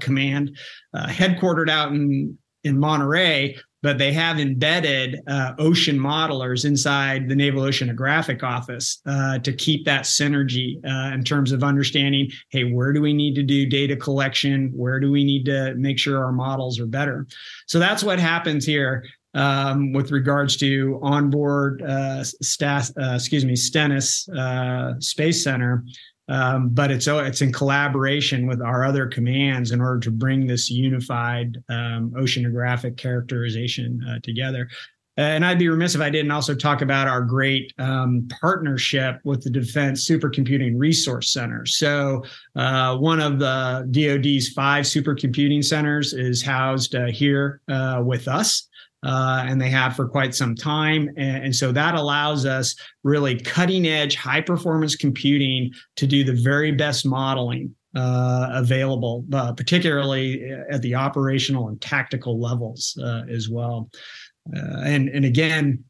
command, 0.00 0.56
headquartered 0.94 1.70
out 1.70 1.92
in 1.92 2.36
in 2.64 2.78
Monterey, 2.78 3.56
but 3.84 3.98
they 3.98 4.14
have 4.14 4.40
embedded 4.40 5.20
uh, 5.26 5.52
ocean 5.58 5.98
modelers 5.98 6.64
inside 6.64 7.28
the 7.28 7.36
Naval 7.36 7.64
Oceanographic 7.64 8.42
Office 8.42 9.02
uh, 9.04 9.38
to 9.40 9.52
keep 9.52 9.84
that 9.84 10.04
synergy 10.04 10.82
uh, 10.86 11.12
in 11.12 11.22
terms 11.22 11.52
of 11.52 11.62
understanding 11.62 12.30
hey, 12.48 12.64
where 12.64 12.94
do 12.94 13.02
we 13.02 13.12
need 13.12 13.34
to 13.34 13.42
do 13.42 13.66
data 13.66 13.94
collection? 13.94 14.72
Where 14.74 14.98
do 14.98 15.12
we 15.12 15.22
need 15.22 15.44
to 15.44 15.74
make 15.74 15.98
sure 15.98 16.24
our 16.24 16.32
models 16.32 16.80
are 16.80 16.86
better? 16.86 17.26
So 17.66 17.78
that's 17.78 18.02
what 18.02 18.18
happens 18.18 18.64
here. 18.64 19.04
Um, 19.34 19.92
with 19.92 20.12
regards 20.12 20.56
to 20.58 21.00
onboard 21.02 21.82
uh, 21.82 22.22
staff, 22.22 22.90
uh, 22.96 23.16
excuse 23.16 23.44
me, 23.44 23.56
Stennis 23.56 24.28
uh, 24.28 24.94
Space 25.00 25.42
Center, 25.42 25.84
um, 26.28 26.70
but 26.70 26.90
it's 26.90 27.06
oh, 27.08 27.18
it's 27.18 27.42
in 27.42 27.52
collaboration 27.52 28.46
with 28.46 28.62
our 28.62 28.84
other 28.84 29.06
commands 29.06 29.72
in 29.72 29.80
order 29.80 30.00
to 30.00 30.10
bring 30.10 30.46
this 30.46 30.70
unified 30.70 31.62
um, 31.68 32.12
oceanographic 32.16 32.96
characterization 32.96 34.00
uh, 34.08 34.18
together. 34.22 34.68
And 35.16 35.46
I'd 35.46 35.60
be 35.60 35.68
remiss 35.68 35.94
if 35.94 36.00
I 36.00 36.10
didn't 36.10 36.32
also 36.32 36.56
talk 36.56 36.82
about 36.82 37.06
our 37.06 37.20
great 37.20 37.72
um, 37.78 38.26
partnership 38.40 39.20
with 39.22 39.44
the 39.44 39.50
Defense 39.50 40.08
Supercomputing 40.08 40.74
Resource 40.76 41.32
Center. 41.32 41.66
So, 41.66 42.24
uh, 42.56 42.96
one 42.96 43.20
of 43.20 43.38
the 43.38 43.86
DoD's 43.92 44.48
five 44.48 44.86
supercomputing 44.86 45.64
centers 45.64 46.14
is 46.14 46.42
housed 46.42 46.96
uh, 46.96 47.06
here 47.06 47.60
uh, 47.68 48.02
with 48.04 48.26
us 48.26 48.68
uh, 49.04 49.44
and 49.46 49.60
they 49.60 49.68
have 49.68 49.94
for 49.94 50.08
quite 50.08 50.34
some 50.34 50.54
time. 50.54 51.08
And, 51.16 51.44
and, 51.44 51.56
so 51.56 51.72
that 51.72 51.94
allows 51.94 52.46
us 52.46 52.74
really 53.02 53.38
cutting 53.38 53.86
edge, 53.86 54.16
high 54.16 54.40
performance 54.40 54.96
computing 54.96 55.72
to 55.96 56.06
do 56.06 56.24
the 56.24 56.32
very 56.32 56.72
best 56.72 57.04
modeling 57.04 57.74
uh, 57.94 58.48
available, 58.52 59.24
uh, 59.32 59.52
particularly 59.52 60.50
at 60.70 60.80
the 60.82 60.94
operational 60.94 61.68
and 61.68 61.80
tactical 61.80 62.40
levels 62.40 62.98
uh, 63.02 63.22
as 63.30 63.48
well. 63.48 63.90
Uh, 64.56 64.80
and, 64.84 65.08
and 65.10 65.24
again, 65.24 65.84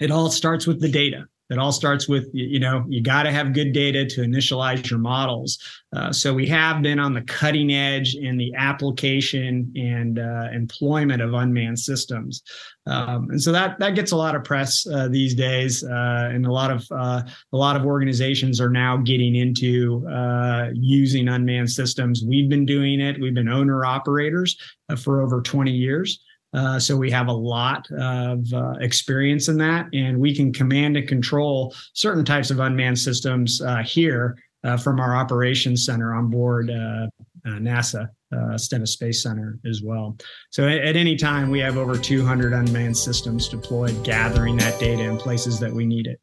it 0.00 0.10
all 0.10 0.30
starts 0.30 0.66
with 0.66 0.80
the 0.80 0.90
data. 0.90 1.24
It 1.48 1.58
all 1.58 1.72
starts 1.72 2.08
with 2.08 2.28
you 2.32 2.58
know 2.58 2.84
you 2.88 3.02
got 3.02 3.22
to 3.22 3.30
have 3.30 3.52
good 3.52 3.72
data 3.72 4.04
to 4.04 4.22
initialize 4.22 4.88
your 4.90 4.98
models. 4.98 5.58
Uh, 5.94 6.12
so 6.12 6.34
we 6.34 6.46
have 6.46 6.82
been 6.82 6.98
on 6.98 7.14
the 7.14 7.22
cutting 7.22 7.72
edge 7.72 8.16
in 8.16 8.36
the 8.36 8.52
application 8.56 9.72
and 9.76 10.18
uh, 10.18 10.48
employment 10.52 11.22
of 11.22 11.34
unmanned 11.34 11.78
systems, 11.78 12.42
um, 12.86 13.30
and 13.30 13.40
so 13.40 13.52
that 13.52 13.78
that 13.78 13.94
gets 13.94 14.12
a 14.12 14.16
lot 14.16 14.34
of 14.34 14.42
press 14.42 14.86
uh, 14.88 15.08
these 15.08 15.34
days. 15.34 15.84
Uh, 15.84 16.30
and 16.32 16.46
a 16.46 16.52
lot 16.52 16.70
of 16.70 16.86
uh, 16.90 17.22
a 17.52 17.56
lot 17.56 17.76
of 17.76 17.86
organizations 17.86 18.60
are 18.60 18.70
now 18.70 18.96
getting 18.96 19.36
into 19.36 20.06
uh, 20.08 20.70
using 20.74 21.28
unmanned 21.28 21.70
systems. 21.70 22.24
We've 22.26 22.48
been 22.48 22.66
doing 22.66 23.00
it. 23.00 23.20
We've 23.20 23.34
been 23.34 23.48
owner 23.48 23.84
operators 23.84 24.56
for 24.98 25.22
over 25.22 25.42
20 25.42 25.70
years. 25.70 26.20
Uh, 26.56 26.80
so 26.80 26.96
we 26.96 27.10
have 27.10 27.28
a 27.28 27.32
lot 27.32 27.86
of 27.92 28.50
uh, 28.52 28.72
experience 28.80 29.48
in 29.48 29.58
that, 29.58 29.86
and 29.92 30.18
we 30.18 30.34
can 30.34 30.52
command 30.52 30.96
and 30.96 31.06
control 31.06 31.74
certain 31.92 32.24
types 32.24 32.50
of 32.50 32.60
unmanned 32.60 32.98
systems 32.98 33.60
uh, 33.60 33.82
here 33.82 34.36
uh, 34.64 34.76
from 34.76 34.98
our 34.98 35.14
operations 35.14 35.84
center 35.84 36.14
on 36.14 36.30
board 36.30 36.70
uh, 36.70 37.06
NASA 37.46 38.08
Stennis 38.56 38.92
Space 38.92 39.22
Center 39.22 39.58
as 39.68 39.82
well. 39.82 40.16
So 40.50 40.66
at, 40.66 40.78
at, 40.78 40.96
any 40.96 41.14
time, 41.14 41.50
we 41.50 41.60
have 41.60 41.76
over 41.76 41.96
200 41.96 42.52
unmanned 42.52 42.96
systems 42.96 43.48
deployed, 43.48 44.02
gathering 44.02 44.56
that 44.56 44.80
data 44.80 45.02
in 45.02 45.16
places 45.16 45.60
that 45.60 45.72
we 45.72 45.86
need 45.86 46.06
it. 46.06 46.20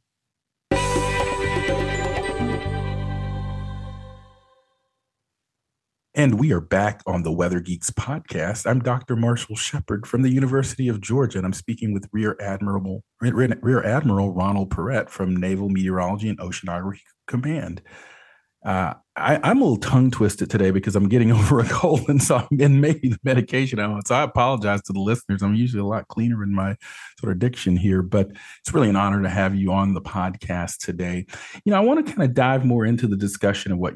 And 6.16 6.40
we 6.40 6.52
are 6.52 6.62
back 6.62 7.02
on 7.08 7.24
the 7.24 7.32
Weather 7.32 7.60
Geeks 7.60 7.90
podcast. 7.90 8.70
I'm 8.70 8.82
Dr. 8.82 9.16
Marshall 9.16 9.56
Shepard 9.56 10.06
from 10.06 10.22
the 10.22 10.30
University 10.30 10.88
of 10.88 11.02
Georgia, 11.02 11.40
and 11.40 11.46
I'm 11.46 11.54
speaking 11.54 11.92
with 11.92 12.08
Rear 12.12 12.38
Admiral 12.40 13.04
Rear 13.20 13.84
Admiral 13.84 14.32
Ronald 14.32 14.70
Piret 14.70 15.10
from 15.10 15.36
Naval 15.36 15.70
Meteorology 15.70 16.30
and 16.30 16.38
Oceanography 16.38 17.00
Command. 17.26 17.82
Uh, 18.64 18.94
I, 19.16 19.50
am 19.50 19.58
a 19.58 19.64
little 19.64 19.78
tongue 19.78 20.12
twisted 20.12 20.52
today 20.52 20.70
because 20.70 20.96
I'm 20.96 21.10
getting 21.10 21.32
over 21.32 21.60
a 21.60 21.68
cold, 21.68 22.08
and 22.08 22.22
so 22.22 22.36
I'm 22.36 22.62
in 22.62 22.80
maybe 22.80 23.10
the 23.10 23.18
medication 23.24 23.80
I'm 23.80 23.94
on. 23.94 24.06
So 24.06 24.14
I 24.14 24.22
apologize 24.22 24.84
to 24.84 24.94
the 24.94 25.02
listeners. 25.02 25.42
I'm 25.42 25.56
usually 25.56 25.82
a 25.82 25.86
lot 25.86 26.10
cleaner 26.10 26.44
in 26.44 26.54
my 26.54 26.76
sort 27.20 27.34
of 27.34 27.40
diction 27.40 27.76
here, 27.76 28.04
but 28.04 28.30
it's 28.60 28.72
really 28.72 28.90
an 28.90 28.96
honor 28.96 29.24
to 29.24 29.30
have 29.30 29.56
you 29.56 29.72
on 29.74 29.96
the 29.96 30.02
podcast 30.02 30.78
today. 30.78 31.26
You 31.66 31.72
know, 31.72 31.78
I 31.78 31.80
want 31.80 32.06
to 32.06 32.14
kind 32.14 32.24
of 32.24 32.36
dive 32.36 32.66
more 32.66 32.86
into 32.86 33.08
the 33.08 33.18
discussion 33.18 33.72
of 33.72 33.80
what. 33.80 33.96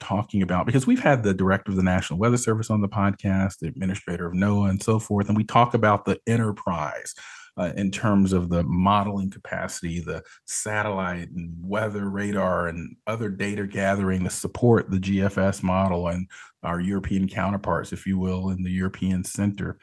talking 0.00 0.42
about 0.42 0.66
because 0.66 0.86
we've 0.86 1.02
had 1.02 1.22
the 1.22 1.34
director 1.34 1.70
of 1.70 1.76
the 1.76 1.82
National 1.82 2.18
Weather 2.18 2.36
Service 2.36 2.70
on 2.70 2.80
the 2.80 2.88
podcast, 2.88 3.58
the 3.58 3.68
administrator 3.68 4.26
of 4.26 4.34
NOAA, 4.34 4.70
and 4.70 4.82
so 4.82 4.98
forth, 4.98 5.28
and 5.28 5.36
we 5.36 5.44
talk 5.44 5.74
about 5.74 6.04
the 6.04 6.18
enterprise. 6.26 7.14
Uh, 7.56 7.72
in 7.76 7.90
terms 7.90 8.32
of 8.32 8.50
the 8.50 8.62
modeling 8.62 9.28
capacity, 9.28 9.98
the 9.98 10.22
satellite 10.46 11.28
and 11.32 11.52
weather 11.60 12.08
radar 12.08 12.68
and 12.68 12.94
other 13.08 13.28
data 13.28 13.66
gathering 13.66 14.22
to 14.22 14.30
support 14.30 14.88
the 14.92 14.98
GFS 14.98 15.60
model 15.64 16.06
and 16.06 16.28
our 16.62 16.78
European 16.78 17.26
counterparts, 17.26 17.92
if 17.92 18.06
you 18.06 18.16
will, 18.16 18.50
in 18.50 18.62
the 18.62 18.70
European 18.70 19.24
Center. 19.24 19.76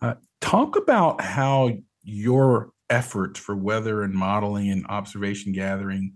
Uh, 0.00 0.14
talk 0.40 0.76
about 0.76 1.20
how 1.20 1.70
your 2.02 2.70
efforts 2.88 3.38
for 3.38 3.54
weather 3.54 4.02
and 4.02 4.14
modeling 4.14 4.70
and 4.70 4.86
observation 4.88 5.52
gathering 5.52 6.14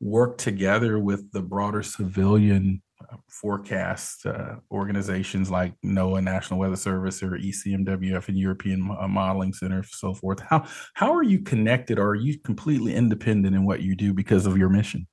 work 0.00 0.38
together 0.38 0.98
with 0.98 1.30
the 1.32 1.42
broader 1.42 1.82
civilian 1.82 2.82
uh, 3.00 3.16
forecast 3.28 4.26
uh, 4.26 4.56
organizations 4.70 5.50
like 5.50 5.74
NOAA, 5.84 6.22
National 6.22 6.60
Weather 6.60 6.76
Service, 6.76 7.22
or 7.22 7.38
ECMWF 7.38 8.28
and 8.28 8.38
European 8.38 8.90
uh, 8.98 9.08
Modeling 9.08 9.52
Center, 9.52 9.82
so 9.82 10.14
forth. 10.14 10.40
How 10.40 10.66
how 10.94 11.14
are 11.14 11.22
you 11.22 11.40
connected, 11.40 11.98
or 11.98 12.08
are 12.08 12.14
you 12.14 12.38
completely 12.40 12.94
independent 12.94 13.54
in 13.54 13.64
what 13.64 13.82
you 13.82 13.94
do 13.94 14.12
because 14.12 14.46
of 14.46 14.58
your 14.58 14.68
mission? 14.68 15.06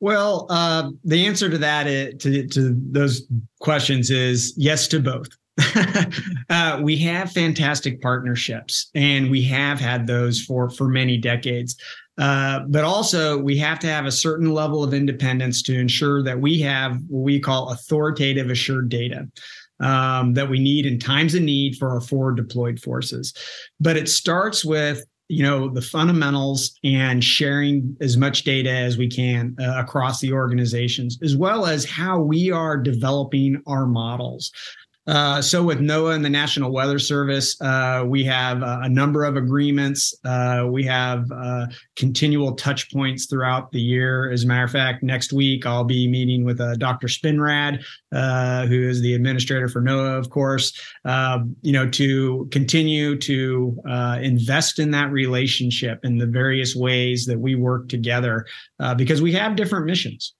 Well, 0.00 0.46
uh, 0.50 0.90
the 1.04 1.26
answer 1.26 1.48
to 1.48 1.58
that 1.58 1.86
is, 1.86 2.14
to 2.22 2.46
to 2.48 2.76
those 2.90 3.28
questions 3.60 4.10
is 4.10 4.54
yes 4.56 4.88
to 4.88 5.00
both. 5.00 5.28
uh, 6.50 6.80
we 6.82 6.96
have 6.96 7.30
fantastic 7.30 8.00
partnerships, 8.00 8.90
and 8.94 9.30
we 9.30 9.42
have 9.42 9.78
had 9.78 10.06
those 10.06 10.40
for 10.40 10.70
for 10.70 10.88
many 10.88 11.18
decades. 11.18 11.76
Uh, 12.18 12.60
but 12.68 12.84
also, 12.84 13.38
we 13.38 13.56
have 13.58 13.78
to 13.78 13.86
have 13.86 14.06
a 14.06 14.12
certain 14.12 14.52
level 14.52 14.82
of 14.82 14.94
independence 14.94 15.62
to 15.62 15.78
ensure 15.78 16.22
that 16.22 16.40
we 16.40 16.60
have 16.60 16.98
what 17.08 17.24
we 17.24 17.40
call 17.40 17.70
authoritative 17.70 18.50
assured 18.50 18.88
data. 18.88 19.28
Um, 19.80 20.34
that 20.34 20.48
we 20.48 20.60
need 20.60 20.86
in 20.86 21.00
times 21.00 21.34
of 21.34 21.42
need 21.42 21.74
for 21.76 21.90
our 21.90 22.00
forward 22.00 22.36
deployed 22.36 22.78
forces. 22.78 23.34
But 23.80 23.96
it 23.96 24.08
starts 24.08 24.64
with 24.64 25.04
you 25.32 25.42
know 25.42 25.68
the 25.68 25.80
fundamentals 25.80 26.78
and 26.84 27.24
sharing 27.24 27.96
as 28.02 28.18
much 28.18 28.44
data 28.44 28.70
as 28.70 28.98
we 28.98 29.08
can 29.08 29.56
uh, 29.58 29.74
across 29.76 30.20
the 30.20 30.30
organizations 30.30 31.18
as 31.22 31.36
well 31.36 31.64
as 31.64 31.86
how 31.86 32.20
we 32.20 32.50
are 32.50 32.76
developing 32.76 33.62
our 33.66 33.86
models 33.86 34.52
uh, 35.06 35.42
so 35.42 35.64
with 35.64 35.80
NOAA 35.80 36.14
and 36.14 36.24
the 36.24 36.30
National 36.30 36.72
Weather 36.72 36.98
Service, 36.98 37.60
uh, 37.60 38.04
we 38.06 38.22
have 38.24 38.62
a 38.62 38.88
number 38.88 39.24
of 39.24 39.36
agreements. 39.36 40.14
Uh, 40.24 40.66
we 40.70 40.84
have 40.84 41.26
uh, 41.32 41.66
continual 41.96 42.54
touch 42.54 42.92
points 42.92 43.26
throughout 43.26 43.72
the 43.72 43.80
year. 43.80 44.30
As 44.30 44.44
a 44.44 44.46
matter 44.46 44.64
of 44.64 44.70
fact, 44.70 45.02
next 45.02 45.32
week 45.32 45.66
I'll 45.66 45.82
be 45.82 46.06
meeting 46.06 46.44
with 46.44 46.60
uh, 46.60 46.76
Dr. 46.76 47.08
Spinrad, 47.08 47.82
who 48.12 48.88
is 48.88 49.00
the 49.00 49.14
administrator 49.14 49.68
for 49.68 49.82
NOAA, 49.82 50.18
of 50.18 50.30
course. 50.30 50.72
You 51.04 51.72
know, 51.72 51.88
to 51.90 52.48
continue 52.52 53.18
to 53.18 53.76
invest 54.20 54.78
in 54.78 54.92
that 54.92 55.10
relationship 55.10 56.04
in 56.04 56.18
the 56.18 56.26
various 56.26 56.76
ways 56.76 57.26
that 57.26 57.40
we 57.40 57.56
work 57.56 57.88
together, 57.88 58.46
because 58.96 59.20
we 59.20 59.32
have 59.32 59.56
different 59.56 59.86
missions. 59.86 60.34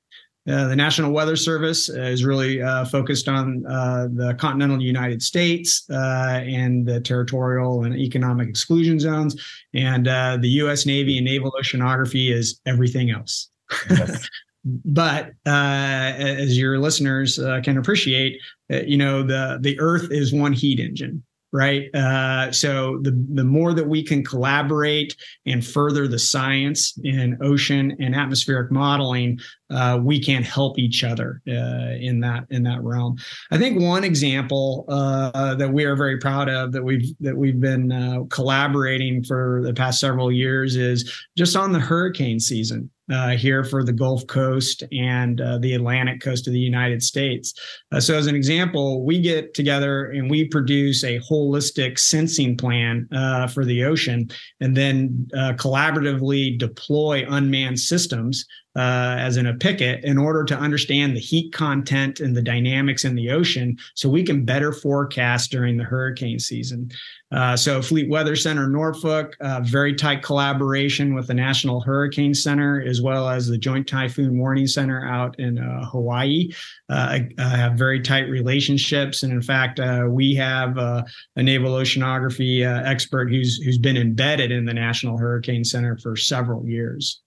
Uh, 0.49 0.66
the 0.66 0.75
National 0.75 1.12
Weather 1.12 1.37
Service 1.37 1.88
is 1.88 2.25
really 2.25 2.61
uh, 2.61 2.84
focused 2.87 3.28
on 3.28 3.64
uh, 3.66 4.08
the 4.12 4.34
continental 4.34 4.82
United 4.82 5.22
States 5.22 5.88
uh, 5.88 6.40
and 6.44 6.84
the 6.84 7.00
territorial 7.00 7.84
and 7.84 7.94
economic 7.94 8.49
exclusion 8.49 8.99
zones. 8.99 9.40
And 9.72 10.08
uh, 10.08 10.38
the 10.40 10.49
U.S. 10.49 10.84
Navy 10.84 11.16
and 11.16 11.25
Naval 11.25 11.52
Oceanography 11.52 12.32
is 12.32 12.61
everything 12.66 13.11
else. 13.11 13.50
Yes. 13.88 14.28
but 14.64 15.28
uh, 15.46 16.12
as 16.16 16.58
your 16.58 16.80
listeners 16.80 17.38
can 17.62 17.78
appreciate, 17.78 18.40
you 18.68 18.96
know 18.96 19.22
the 19.22 19.58
the 19.61 19.78
Earth 19.78 20.11
is 20.11 20.32
one 20.32 20.52
heat 20.52 20.80
engine 20.80 21.22
right? 21.52 21.94
Uh, 21.94 22.50
so 22.50 22.99
the 23.02 23.11
the 23.35 23.44
more 23.44 23.75
that 23.75 23.87
we 23.87 24.02
can 24.02 24.25
collaborate 24.25 25.14
and 25.47 25.64
further 25.64 26.09
the 26.09 26.18
science 26.18 26.99
in 27.04 27.37
ocean 27.42 27.94
and 28.00 28.14
atmospheric 28.14 28.71
modeling, 28.71 29.38
uh, 29.71 29.99
we 30.02 30.18
can 30.23 30.42
help 30.42 30.78
each 30.78 31.04
other 31.04 31.42
uh, 31.47 31.94
in 32.00 32.21
that 32.21 32.47
in 32.50 32.62
that 32.62 32.82
realm. 32.82 33.16
I 33.50 33.59
think 33.59 33.80
one 33.80 34.02
example 34.02 34.87
uh, 34.88 35.54
that 35.54 35.71
we 35.71 35.85
are 35.85 35.94
very 35.94 36.18
proud 36.18 36.49
of 36.49 36.73
that 36.73 36.82
we've 36.82 37.14
that 37.21 37.37
we've 37.37 37.61
been 37.61 37.92
uh, 37.92 38.25
collaborating 38.30 39.23
for 39.23 39.61
the 39.62 39.75
past 39.75 40.00
several 40.00 40.32
years 40.32 40.76
is 40.76 41.12
just 41.37 41.54
on 41.54 41.73
the 41.73 41.80
hurricane 41.80 42.40
season 42.40 42.90
uh, 43.11 43.30
here 43.30 43.64
for 43.64 43.85
the 43.85 43.92
Gulf 43.92 44.26
Coast 44.26 44.85
and 44.92 45.40
uh, 45.40 45.59
the 45.59 45.75
Atlantic 45.75 46.21
coast 46.21 46.47
of 46.47 46.52
the 46.52 46.59
United 46.59 47.02
States. 47.02 47.54
Uh, 47.90 48.00
so, 48.00 48.14
as 48.14 48.26
an 48.26 48.35
example, 48.35 49.04
we 49.04 49.21
get 49.21 49.54
together 49.54 50.11
and 50.11 50.30
we 50.30 50.47
produce 50.49 51.04
a 51.04 51.18
holistic 51.21 51.99
sensing 51.99 52.56
plan 52.56 53.09
uh, 53.12 53.47
for 53.47 53.64
the 53.64 53.85
ocean 53.85 54.28
and 54.61 54.76
then 54.76 55.28
uh, 55.37 55.52
collaboratively 55.54 56.59
deploy 56.59 57.25
unmanned 57.28 57.78
systems 57.78 58.44
uh, 58.76 59.17
as 59.19 59.37
in 59.37 59.47
a 59.47 59.55
picket 59.55 60.02
in 60.05 60.17
order 60.17 60.45
to 60.45 60.57
understand 60.57 61.14
the 61.14 61.21
heat 61.21 61.52
content 61.52 62.21
and 62.21 62.35
the 62.35 62.43
dynamics 62.43 63.05
in 63.05 63.14
the 63.14 63.31
ocean 63.31 63.76
so 63.95 64.09
we 64.09 64.23
can 64.23 64.45
better 64.45 64.73
forecast 64.73 65.50
during 65.50 65.76
the 65.76 65.85
hurricane 65.85 66.38
season. 66.38 66.91
Uh, 67.33 67.57
so, 67.57 67.81
Fleet 67.81 68.11
Weather 68.11 68.37
Center 68.37 68.69
Norfolk, 68.69 69.37
uh, 69.41 69.61
very 69.64 69.95
tight 69.95 70.23
collaboration 70.23 71.14
with 71.14 71.26
the 71.26 71.35
National 71.35 71.81
Hurricane 71.81 72.35
Center 72.35 72.83
as 72.83 73.00
well 73.00 73.29
as 73.29 73.47
the 73.47 73.57
Joint 73.57 73.88
Typhoon 73.88 74.38
Warning 74.38 74.67
Center 74.67 75.07
out 75.07 75.38
in 75.41 75.59
uh, 75.59 75.87
Hawaii. 75.87 76.50
Uh, 76.91 77.21
have 77.38 77.73
very 77.73 78.00
tight 78.00 78.29
relationships, 78.29 79.23
and 79.23 79.33
in 79.33 79.41
fact, 79.41 79.81
uh, 79.81 80.05
we 80.09 80.35
have 80.35 80.76
a 80.76 81.05
naval 81.37 81.73
oceanography 81.73 82.67
expert 82.87 83.31
who's 83.31 83.57
who's 83.62 83.79
been 83.79 83.97
embedded 83.97 84.52
in 84.52 84.67
the 84.67 84.75
National 84.75 85.17
Hurricane 85.17 85.64
Center 85.64 85.97
for 85.97 86.17
several 86.17 86.67
years 86.67 87.23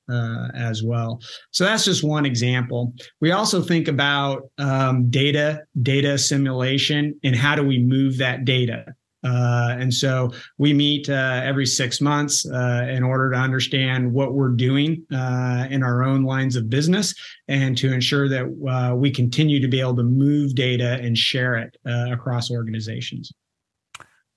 as 0.54 0.84
well. 0.84 1.20
So 1.52 1.66
that's 1.66 1.86
just 1.86 2.04
one 2.04 2.26
example. 2.26 2.94
We 3.22 3.32
also 3.32 3.62
think 3.62 3.88
about 3.88 4.44
um, 4.58 5.10
data, 5.10 5.64
data 5.82 6.18
simulation, 6.18 7.20
and 7.24 7.36
how 7.36 7.56
do 7.56 7.64
we 7.64 7.80
move 7.80 8.18
that 8.18 8.46
data. 8.46 8.96
Uh, 9.26 9.76
and 9.80 9.92
so 9.92 10.32
we 10.60 10.72
meet 10.72 11.10
uh, 11.10 11.42
every 11.44 11.66
six 11.66 12.00
months 12.00 12.46
uh, 12.46 12.86
in 12.88 13.02
order 13.02 13.32
to 13.32 13.38
understand 13.38 14.12
what 14.14 14.34
we're 14.34 14.50
doing 14.50 15.04
uh, 15.12 15.66
in 15.70 15.82
our 15.82 16.04
own 16.04 16.24
lines 16.24 16.56
of 16.56 16.70
business 16.70 17.14
and 17.48 17.76
to 17.76 17.92
ensure 17.92 18.30
that 18.30 18.46
uh, 18.70 18.96
we 18.96 19.10
continue 19.10 19.60
to 19.60 19.68
be 19.68 19.80
able 19.80 19.96
to 19.96 20.04
move 20.04 20.54
data 20.54 21.00
and 21.02 21.18
share 21.18 21.56
it 21.56 21.76
uh, 21.88 22.12
across 22.12 22.52
organizations. 22.52 23.32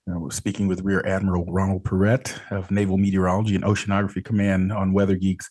Now, 0.06 0.26
speaking 0.30 0.68
with 0.68 0.80
Rear 0.80 1.04
Admiral 1.06 1.44
Ronald 1.44 1.84
Piret 1.84 2.40
of 2.50 2.70
Naval 2.70 2.96
Meteorology 2.96 3.54
and 3.54 3.64
Oceanography 3.64 4.24
Command 4.24 4.72
on 4.72 4.94
Weather 4.94 5.16
Geeks 5.16 5.50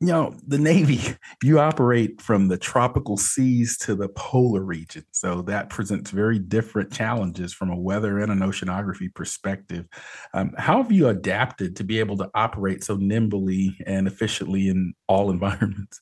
you 0.00 0.08
know, 0.08 0.34
the 0.46 0.58
Navy, 0.58 1.00
you 1.42 1.58
operate 1.60 2.20
from 2.20 2.48
the 2.48 2.56
tropical 2.56 3.16
seas 3.16 3.76
to 3.78 3.94
the 3.94 4.08
polar 4.08 4.62
region. 4.62 5.04
So 5.12 5.42
that 5.42 5.70
presents 5.70 6.10
very 6.10 6.38
different 6.38 6.92
challenges 6.92 7.52
from 7.52 7.70
a 7.70 7.78
weather 7.78 8.18
and 8.18 8.32
an 8.32 8.40
oceanography 8.40 9.12
perspective. 9.14 9.86
Um, 10.34 10.52
how 10.58 10.82
have 10.82 10.92
you 10.92 11.08
adapted 11.08 11.76
to 11.76 11.84
be 11.84 11.98
able 11.98 12.16
to 12.18 12.30
operate 12.34 12.84
so 12.84 12.96
nimbly 12.96 13.76
and 13.86 14.06
efficiently 14.06 14.68
in 14.68 14.94
all 15.06 15.30
environments? 15.30 16.00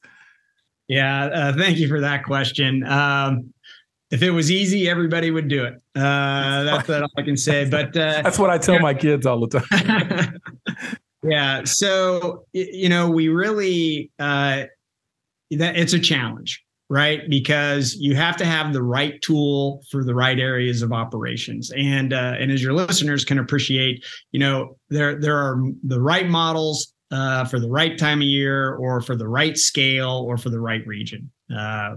Yeah, 0.89 1.27
uh, 1.27 1.53
thank 1.53 1.79
you 1.79 1.87
for 1.87 2.01
that 2.01 2.25
question. 2.25 2.83
Um, 2.85 3.53
if 4.11 4.23
it 4.23 4.31
was 4.31 4.51
easy, 4.51 4.89
everybody 4.89 5.31
would 5.31 5.49
do 5.49 5.65
it. 5.67 5.75
Uh, 5.95 6.63
that's 6.65 6.89
all 6.89 7.09
I 7.19 7.23
can 7.23 7.37
say. 7.37 7.69
But 7.69 7.89
uh, 7.89 8.23
that's 8.23 8.39
what 8.39 8.49
I 8.49 8.57
tell 8.57 8.79
my 8.79 8.95
kids 8.95 9.27
all 9.27 9.47
the 9.47 9.61
time. 9.61 10.41
Yeah. 11.29 11.65
So, 11.65 12.45
you 12.53 12.89
know, 12.89 13.11
we 13.11 13.29
really, 13.29 14.11
uh, 14.19 14.65
that 15.51 15.77
it's 15.77 15.93
a 15.93 15.99
challenge, 15.99 16.63
right? 16.89 17.29
Because 17.29 17.95
you 17.95 18.15
have 18.17 18.37
to 18.37 18.45
have 18.45 18.73
the 18.73 18.83
right 18.83 19.21
tool 19.23 19.83
for 19.91 20.05
the 20.05 20.15
right 20.15 20.39
areas 20.39 20.83
of 20.83 20.93
operations. 20.93 21.73
And, 21.77 22.13
uh, 22.13 22.35
and 22.39 22.51
as 22.51 22.63
your 22.63 22.73
listeners 22.73 23.25
can 23.25 23.39
appreciate, 23.39 24.05
you 24.33 24.41
know, 24.41 24.77
there, 24.89 25.19
there 25.21 25.37
are 25.37 25.63
the 25.83 26.01
right 26.01 26.29
models 26.29 26.93
uh, 27.11 27.45
for 27.47 27.59
the 27.59 27.71
right 27.71 27.99
time 27.99 28.19
of 28.19 28.27
year 28.27 28.75
or 28.75 29.01
for 29.01 29.17
the 29.17 29.29
right 29.29 29.57
scale 29.57 30.25
or 30.29 30.37
for 30.37 30.51
the 30.51 30.61
right 30.61 30.87
region. 30.87 31.31
Uh, 31.57 31.97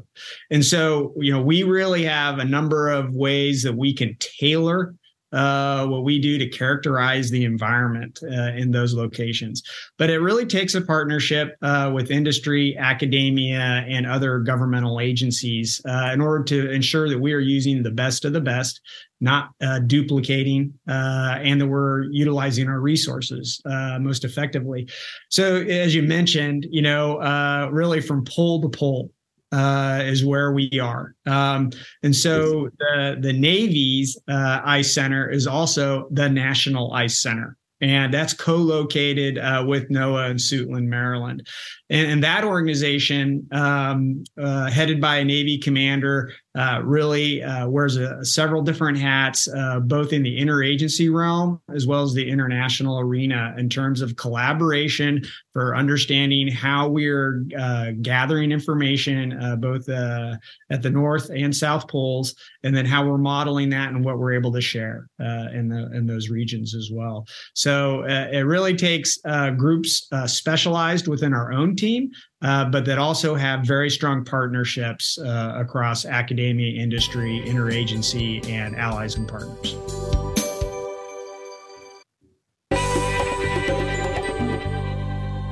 and 0.50 0.66
so, 0.66 1.14
you 1.18 1.32
know, 1.34 1.42
we 1.42 1.64
really 1.64 2.06
have 2.06 2.40
a 2.40 2.46
number 2.46 2.90
of 2.90 3.14
ways 3.14 3.64
that 3.64 3.76
we 3.76 3.94
can 3.94 4.16
tailor 4.20 4.96
uh, 5.32 5.86
what 5.88 6.04
we 6.04 6.20
do 6.20 6.38
to 6.38 6.48
characterize 6.50 7.30
the 7.30 7.46
environment 7.46 8.20
uh, 8.24 8.52
in 8.56 8.72
those 8.72 8.94
locations. 8.94 9.64
But 9.98 10.10
it 10.10 10.20
really 10.20 10.46
takes 10.46 10.76
a 10.76 10.82
partnership 10.82 11.56
uh, 11.62 11.92
with 11.94 12.12
industry, 12.12 12.78
academia, 12.78 13.86
and 13.88 14.06
other 14.06 14.40
governmental 14.40 15.00
agencies 15.00 15.82
uh, 15.88 16.12
in 16.14 16.22
order 16.22 16.44
to 16.46 16.72
ensure 16.72 17.10
that 17.10 17.20
we 17.20 17.34
are 17.34 17.40
using 17.40 17.84
the 17.84 17.92
best 17.92 18.26
of 18.26 18.34
the 18.34 18.42
best, 18.42 18.82
not 19.20 19.50
uh, 19.62 19.80
duplicating, 19.80 20.74
and 20.88 21.62
that 21.62 21.68
we're 21.68 22.04
utilizing 22.12 22.68
our 22.68 22.80
resources 22.80 23.62
most 24.00 24.26
effectively. 24.26 24.88
So, 25.30 25.58
as 25.58 25.96
you 25.96 26.04
mentioned, 26.04 26.68
you 26.70 26.82
know, 26.82 27.70
really 27.72 28.02
from 28.02 28.26
pole 28.26 28.62
to 28.62 28.70
pole 28.70 29.12
uh, 29.52 30.02
is 30.04 30.24
where 30.26 30.52
we 30.54 30.70
are. 30.80 31.16
Um, 31.26 31.72
and 32.04 32.16
so 32.16 32.70
the, 32.80 33.18
the 33.20 33.34
Navy's 33.34 34.18
uh, 34.28 34.62
Ice 34.64 34.94
Center 34.94 35.30
is 35.30 35.48
also 35.48 36.08
the 36.12 36.30
National 36.30 36.94
Ice 36.94 37.22
Center. 37.22 37.58
And 37.82 38.14
that's 38.14 38.34
co 38.34 38.56
located 38.56 39.40
uh, 39.40 39.66
with 39.68 39.90
NOAA 39.90 40.32
in 40.32 40.38
Suitland, 40.38 40.86
Maryland. 40.86 41.48
And, 41.92 42.10
and 42.10 42.24
that 42.24 42.46
organization, 42.46 43.48
um, 43.52 44.24
uh, 44.42 44.72
headed 44.72 45.02
by 45.02 45.18
a 45.18 45.26
Navy 45.26 45.58
commander, 45.58 46.32
uh, 46.54 46.82
really 46.84 47.42
uh, 47.42 47.68
wears 47.68 47.96
a, 47.96 48.24
several 48.26 48.62
different 48.62 48.98
hats, 48.98 49.48
uh, 49.48 49.80
both 49.80 50.12
in 50.12 50.24
the 50.24 50.38
interagency 50.38 51.14
realm 51.14 51.62
as 51.74 51.88
well 51.88 52.04
as 52.04 52.14
the 52.14 52.30
international 52.30 53.00
arena, 53.00 53.54
in 53.58 53.70
terms 53.70 54.02
of 54.02 54.16
collaboration 54.16 55.22
for 55.54 55.76
understanding 55.76 56.50
how 56.50 56.90
we're 56.90 57.46
uh, 57.58 57.92
gathering 58.02 58.52
information, 58.52 59.34
uh, 59.42 59.56
both 59.56 59.88
at 59.90 60.82
the 60.82 60.90
North 60.90 61.30
and 61.30 61.56
South 61.56 61.88
poles, 61.88 62.36
and 62.64 62.76
then 62.76 62.86
how 62.86 63.06
we're 63.06 63.18
modeling 63.18 63.70
that 63.70 63.90
and 63.90 64.04
what 64.04 64.18
we're 64.18 64.34
able 64.34 64.52
to 64.52 64.62
share 64.62 65.08
in 65.20 65.70
the 65.70 65.90
in 65.94 66.06
those 66.06 66.30
regions 66.30 66.76
as 66.76 66.90
well. 66.92 67.26
So 67.54 68.04
it 68.04 68.42
really 68.42 68.76
takes 68.76 69.18
groups 69.58 70.08
specialized 70.28 71.08
within 71.08 71.34
our 71.34 71.52
own 71.52 71.76
team 71.82 72.12
uh, 72.42 72.66
but 72.66 72.86
that 72.86 72.98
also 72.98 73.36
have 73.36 73.62
very 73.66 73.90
strong 73.90 74.26
partnerships 74.26 75.20
uh, 75.20 75.54
across 75.56 76.06
academia, 76.06 76.82
industry, 76.82 77.44
interagency, 77.46 78.48
and 78.50 78.76
allies 78.76 79.16
and 79.16 79.28
partners. 79.28 80.31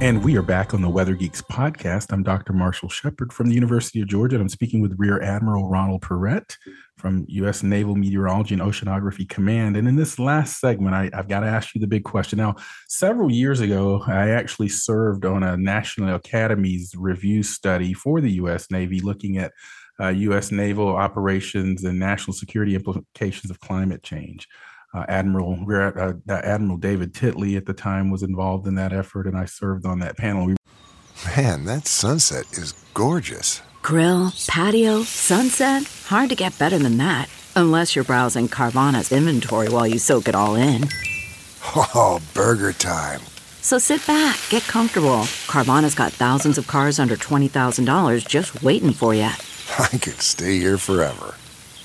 And 0.01 0.23
we 0.23 0.37
are 0.37 0.41
back 0.41 0.73
on 0.73 0.81
the 0.81 0.89
Weather 0.89 1.13
Geeks 1.13 1.41
podcast. 1.41 2.13
I'm 2.13 2.23
Dr. 2.23 2.53
Marshall 2.53 2.87
Shepard 2.87 3.33
from 3.33 3.49
the 3.49 3.53
University 3.53 3.99
of 3.99 4.07
Georgia, 4.07 4.37
and 4.37 4.41
I'm 4.41 4.47
speaking 4.47 4.79
with 4.81 4.95
Rear 4.97 5.21
Admiral 5.21 5.69
Ronald 5.69 6.03
Piret 6.03 6.55
from 6.97 7.25
U.S. 7.27 7.63
Naval 7.63 7.95
Meteorology 7.95 8.53
and 8.53 8.63
Oceanography 8.63 9.27
Command. 9.27 9.75
And 9.75 9.89
in 9.89 9.97
this 9.97 10.17
last 10.17 10.61
segment, 10.61 10.95
I, 10.95 11.09
have 11.13 11.27
got 11.27 11.41
to 11.41 11.47
ask 11.47 11.75
you 11.75 11.81
the 11.81 11.87
big 11.87 12.05
question. 12.05 12.37
Now, 12.37 12.55
several 12.87 13.29
years 13.29 13.59
ago, 13.59 14.01
I 14.07 14.29
actually 14.29 14.69
served 14.69 15.25
on 15.25 15.43
a 15.43 15.57
National 15.57 16.15
Academy's 16.15 16.95
review 16.95 17.43
study 17.43 17.93
for 17.93 18.21
the 18.21 18.31
U.S. 18.31 18.71
Navy 18.71 19.01
looking 19.01 19.37
at 19.37 19.51
uh, 19.99 20.07
U.S. 20.07 20.49
naval 20.49 20.95
operations 20.95 21.83
and 21.83 21.99
national 21.99 22.35
security 22.35 22.73
implications 22.73 23.51
of 23.51 23.59
climate 23.59 24.01
change. 24.01 24.47
Uh, 24.91 25.05
Admiral 25.07 25.65
uh, 25.71 26.13
Admiral 26.29 26.77
David 26.77 27.13
Titley 27.13 27.55
at 27.57 27.65
the 27.67 27.73
time 27.73 28.09
was 28.09 28.23
involved 28.23 28.65
in 28.65 28.75
that 28.75 28.91
effort, 28.91 29.27
and 29.27 29.37
I 29.37 29.45
served 29.45 29.85
on 29.85 29.99
that 29.99 30.17
panel. 30.17 30.55
Man, 31.37 31.65
that 31.65 31.87
sunset 31.87 32.45
is 32.53 32.73
gorgeous. 32.93 33.61
Grill, 33.83 34.31
patio, 34.47 35.03
sunset. 35.03 35.83
Hard 36.07 36.29
to 36.29 36.35
get 36.35 36.57
better 36.57 36.79
than 36.79 36.97
that, 36.97 37.29
unless 37.55 37.95
you're 37.95 38.03
browsing 38.05 38.47
Carvana's 38.47 39.11
inventory 39.11 39.69
while 39.69 39.85
you 39.85 39.99
soak 39.99 40.27
it 40.27 40.35
all 40.35 40.55
in. 40.55 40.87
Oh, 41.75 42.19
burger 42.33 42.73
time. 42.73 43.21
So 43.61 43.77
sit 43.77 44.05
back, 44.07 44.39
get 44.49 44.63
comfortable. 44.63 45.27
Carvana's 45.45 45.93
got 45.93 46.11
thousands 46.13 46.57
of 46.57 46.65
cars 46.65 46.97
under 46.97 47.15
$20,000 47.15 48.27
just 48.27 48.63
waiting 48.63 48.91
for 48.91 49.13
you. 49.13 49.29
I 49.77 49.97
could 50.01 50.21
stay 50.21 50.57
here 50.57 50.77
forever. 50.79 51.35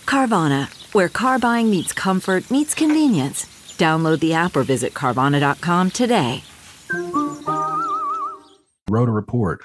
Carvana, 0.06 0.68
where 0.94 1.08
car 1.08 1.38
buying 1.38 1.70
meets 1.70 1.92
comfort, 1.92 2.50
meets 2.50 2.74
convenience. 2.74 3.44
Download 3.76 4.20
the 4.20 4.32
app 4.32 4.56
or 4.56 4.62
visit 4.62 4.94
Carvana.com 4.94 5.90
today. 5.90 6.42
Wrote 8.88 9.08
a 9.08 9.12
report. 9.12 9.62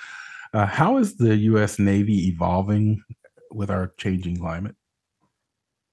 Uh, 0.53 0.65
how 0.65 0.97
is 0.97 1.15
the 1.17 1.35
U.S. 1.35 1.77
Navy 1.77 2.27
evolving 2.27 3.03
with 3.51 3.69
our 3.69 3.93
changing 3.97 4.37
climate? 4.37 4.75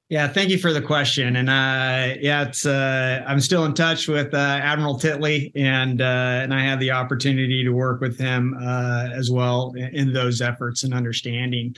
Yeah, 0.08 0.28
thank 0.28 0.50
you 0.50 0.58
for 0.58 0.72
the 0.72 0.80
question. 0.80 1.34
And 1.34 1.50
uh, 1.50 2.14
yeah, 2.20 2.44
it's 2.44 2.64
uh, 2.64 3.24
I'm 3.26 3.40
still 3.40 3.64
in 3.64 3.74
touch 3.74 4.06
with 4.06 4.32
uh, 4.32 4.36
Admiral 4.36 5.00
Titley, 5.00 5.50
and 5.56 6.00
uh, 6.00 6.40
and 6.42 6.54
I 6.54 6.60
had 6.60 6.78
the 6.78 6.92
opportunity 6.92 7.64
to 7.64 7.70
work 7.70 8.00
with 8.00 8.16
him 8.16 8.56
uh, 8.60 9.08
as 9.12 9.32
well 9.32 9.72
in, 9.76 9.96
in, 9.96 10.12
those 10.12 10.40
efforts 10.40 10.84
and 10.84 10.94
understanding. 10.94 11.74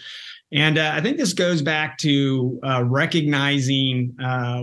And 0.51 0.79
uh, 0.79 0.93
I 0.95 1.01
think 1.01 1.19
this 1.19 1.35
goes 1.35 1.61
back 1.61 1.99
to 1.99 2.59
recognizing 2.85 4.17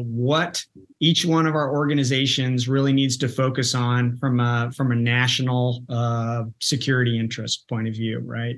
what 0.04 0.64
each 1.00 1.26
one 1.26 1.46
of 1.46 1.54
our 1.54 1.72
organizations 1.72 2.68
really 2.68 2.92
needs 2.92 3.18
to 3.18 3.28
focus 3.28 3.76
on 3.76 4.18
from 4.18 4.40
a 4.40 4.72
from 4.76 4.92
a 4.92 4.96
national 4.96 5.84
security 6.60 7.20
interest 7.20 7.68
point 7.70 7.88
of 7.88 7.94
view, 7.94 8.20
right? 8.20 8.56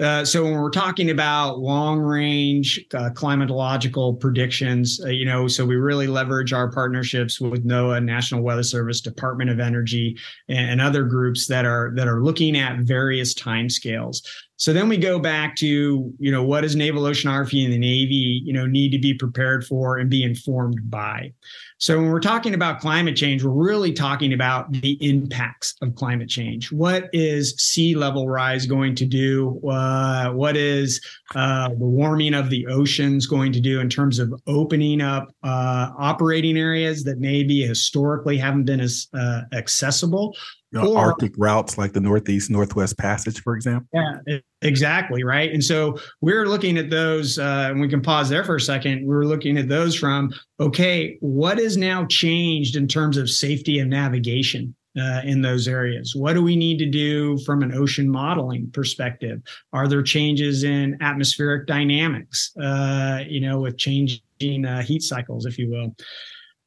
Uh, 0.00 0.24
so 0.24 0.42
when 0.42 0.54
we're 0.54 0.70
talking 0.70 1.10
about 1.10 1.60
long 1.60 2.00
range 2.00 2.84
uh, 2.94 3.10
climatological 3.10 4.18
predictions, 4.18 5.00
uh, 5.04 5.08
you 5.08 5.24
know, 5.24 5.46
so 5.46 5.64
we 5.64 5.76
really 5.76 6.08
leverage 6.08 6.52
our 6.52 6.68
partnerships 6.68 7.40
with 7.40 7.64
NOAA, 7.64 8.04
National 8.04 8.42
Weather 8.42 8.64
Service, 8.64 9.00
Department 9.00 9.50
of 9.50 9.60
Energy, 9.60 10.18
and, 10.48 10.70
and 10.70 10.80
other 10.80 11.04
groups 11.04 11.46
that 11.46 11.64
are 11.64 11.92
that 11.94 12.08
are 12.08 12.24
looking 12.24 12.56
at 12.56 12.80
various 12.80 13.34
timescales. 13.34 14.22
So 14.56 14.72
then 14.72 14.88
we 14.88 14.96
go 14.96 15.18
back 15.18 15.56
to, 15.56 16.12
you 16.18 16.30
know, 16.30 16.44
what 16.44 16.60
does 16.60 16.76
naval 16.76 17.02
oceanography 17.02 17.64
and 17.64 17.72
the 17.72 17.78
Navy, 17.78 18.40
you 18.44 18.52
know, 18.52 18.66
need 18.66 18.90
to 18.90 18.98
be 18.98 19.12
prepared 19.12 19.66
for 19.66 19.98
and 19.98 20.08
be 20.08 20.22
informed 20.22 20.78
by. 20.90 21.32
So 21.78 21.98
when 21.98 22.10
we're 22.10 22.20
talking 22.20 22.54
about 22.54 22.80
climate 22.80 23.16
change, 23.16 23.42
we're 23.42 23.50
really 23.50 23.92
talking 23.92 24.32
about 24.32 24.70
the 24.72 24.92
impacts 25.06 25.74
of 25.82 25.94
climate 25.96 26.28
change. 26.28 26.70
What 26.70 27.10
is 27.12 27.54
sea 27.56 27.96
level 27.96 28.28
rise 28.28 28.64
going 28.64 28.94
to 28.94 29.04
do? 29.04 29.60
Uh, 29.68 30.30
what 30.30 30.56
is 30.56 31.04
uh, 31.34 31.70
the 31.70 31.74
warming 31.74 32.32
of 32.32 32.48
the 32.48 32.66
oceans 32.68 33.26
going 33.26 33.52
to 33.52 33.60
do 33.60 33.80
in 33.80 33.88
terms 33.88 34.18
of 34.20 34.32
opening 34.46 35.00
up 35.00 35.34
uh, 35.42 35.90
operating 35.98 36.56
areas 36.56 37.02
that 37.04 37.18
maybe 37.18 37.62
historically 37.62 38.38
haven't 38.38 38.64
been 38.64 38.80
as 38.80 39.08
uh, 39.14 39.42
accessible? 39.52 40.34
You 40.74 40.82
know, 40.82 40.92
or, 40.94 40.98
Arctic 40.98 41.32
routes 41.38 41.78
like 41.78 41.92
the 41.92 42.00
Northeast 42.00 42.50
Northwest 42.50 42.98
Passage, 42.98 43.40
for 43.42 43.54
example. 43.54 43.88
Yeah, 43.92 44.38
exactly. 44.60 45.22
Right. 45.22 45.52
And 45.52 45.62
so 45.62 45.98
we're 46.20 46.46
looking 46.46 46.76
at 46.78 46.90
those, 46.90 47.38
uh, 47.38 47.68
and 47.70 47.80
we 47.80 47.88
can 47.88 48.02
pause 48.02 48.28
there 48.28 48.42
for 48.42 48.56
a 48.56 48.60
second. 48.60 49.06
We're 49.06 49.24
looking 49.24 49.56
at 49.56 49.68
those 49.68 49.94
from, 49.94 50.32
okay, 50.58 51.16
what 51.20 51.58
has 51.58 51.76
now 51.76 52.06
changed 52.06 52.74
in 52.74 52.88
terms 52.88 53.16
of 53.16 53.30
safety 53.30 53.78
and 53.78 53.88
navigation? 53.88 54.74
Uh, 54.96 55.20
in 55.24 55.42
those 55.42 55.66
areas? 55.66 56.14
What 56.14 56.34
do 56.34 56.42
we 56.44 56.54
need 56.54 56.78
to 56.78 56.86
do 56.86 57.36
from 57.38 57.64
an 57.64 57.74
ocean 57.74 58.08
modeling 58.08 58.70
perspective? 58.70 59.42
Are 59.72 59.88
there 59.88 60.04
changes 60.04 60.62
in 60.62 60.96
atmospheric 61.00 61.66
dynamics, 61.66 62.52
uh, 62.62 63.24
you 63.26 63.40
know, 63.40 63.58
with 63.58 63.76
changing 63.76 64.64
uh, 64.64 64.82
heat 64.82 65.02
cycles, 65.02 65.46
if 65.46 65.58
you 65.58 65.68
will? 65.68 65.96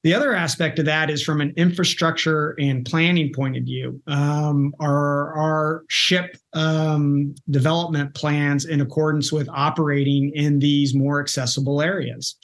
The 0.04 0.14
other 0.14 0.34
aspect 0.34 0.80
of 0.80 0.86
that 0.86 1.10
is 1.10 1.24
from 1.24 1.42
an 1.42 1.54
infrastructure 1.58 2.56
and 2.60 2.86
planning 2.86 3.34
point 3.34 3.58
of 3.58 3.64
view. 3.64 4.02
Um, 4.08 4.74
are 4.80 5.34
our 5.36 5.84
ship 5.90 6.38
um, 6.54 7.36
development 7.50 8.14
plans 8.14 8.66
in 8.66 8.80
accordance 8.80 9.32
with 9.32 9.50
operating 9.50 10.32
in 10.36 10.60
these 10.60 10.96
more 10.96 11.20
accessible 11.20 11.82
areas? 11.82 12.36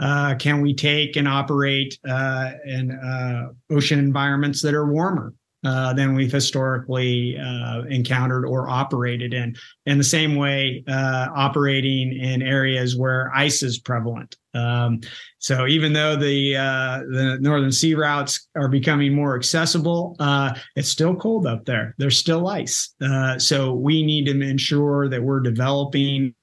Uh, 0.00 0.34
can 0.34 0.60
we 0.60 0.74
take 0.74 1.16
and 1.16 1.28
operate 1.28 1.98
uh, 2.08 2.52
in 2.66 2.90
uh, 2.90 3.48
ocean 3.70 3.98
environments 3.98 4.60
that 4.62 4.74
are 4.74 4.90
warmer? 4.90 5.32
Uh, 5.64 5.94
than 5.94 6.14
we've 6.14 6.30
historically 6.30 7.38
uh, 7.38 7.84
encountered 7.84 8.44
or 8.44 8.68
operated 8.68 9.32
in. 9.32 9.56
In 9.86 9.96
the 9.96 10.04
same 10.04 10.36
way, 10.36 10.84
uh, 10.86 11.28
operating 11.34 12.12
in 12.12 12.42
areas 12.42 12.98
where 12.98 13.32
ice 13.34 13.62
is 13.62 13.78
prevalent. 13.78 14.36
Um, 14.52 15.00
so 15.38 15.66
even 15.66 15.94
though 15.94 16.16
the 16.16 16.54
uh, 16.58 16.98
the 17.10 17.38
northern 17.40 17.72
sea 17.72 17.94
routes 17.94 18.46
are 18.54 18.68
becoming 18.68 19.14
more 19.14 19.36
accessible, 19.36 20.16
uh, 20.20 20.54
it's 20.76 20.90
still 20.90 21.16
cold 21.16 21.46
up 21.46 21.64
there. 21.64 21.94
There's 21.96 22.18
still 22.18 22.46
ice. 22.46 22.94
so 23.38 23.72
we 23.72 24.04
need 24.04 24.26
to 24.26 24.38
ensure 24.38 25.08
that 25.08 25.22
we're 25.22 25.40
developing 25.40 26.34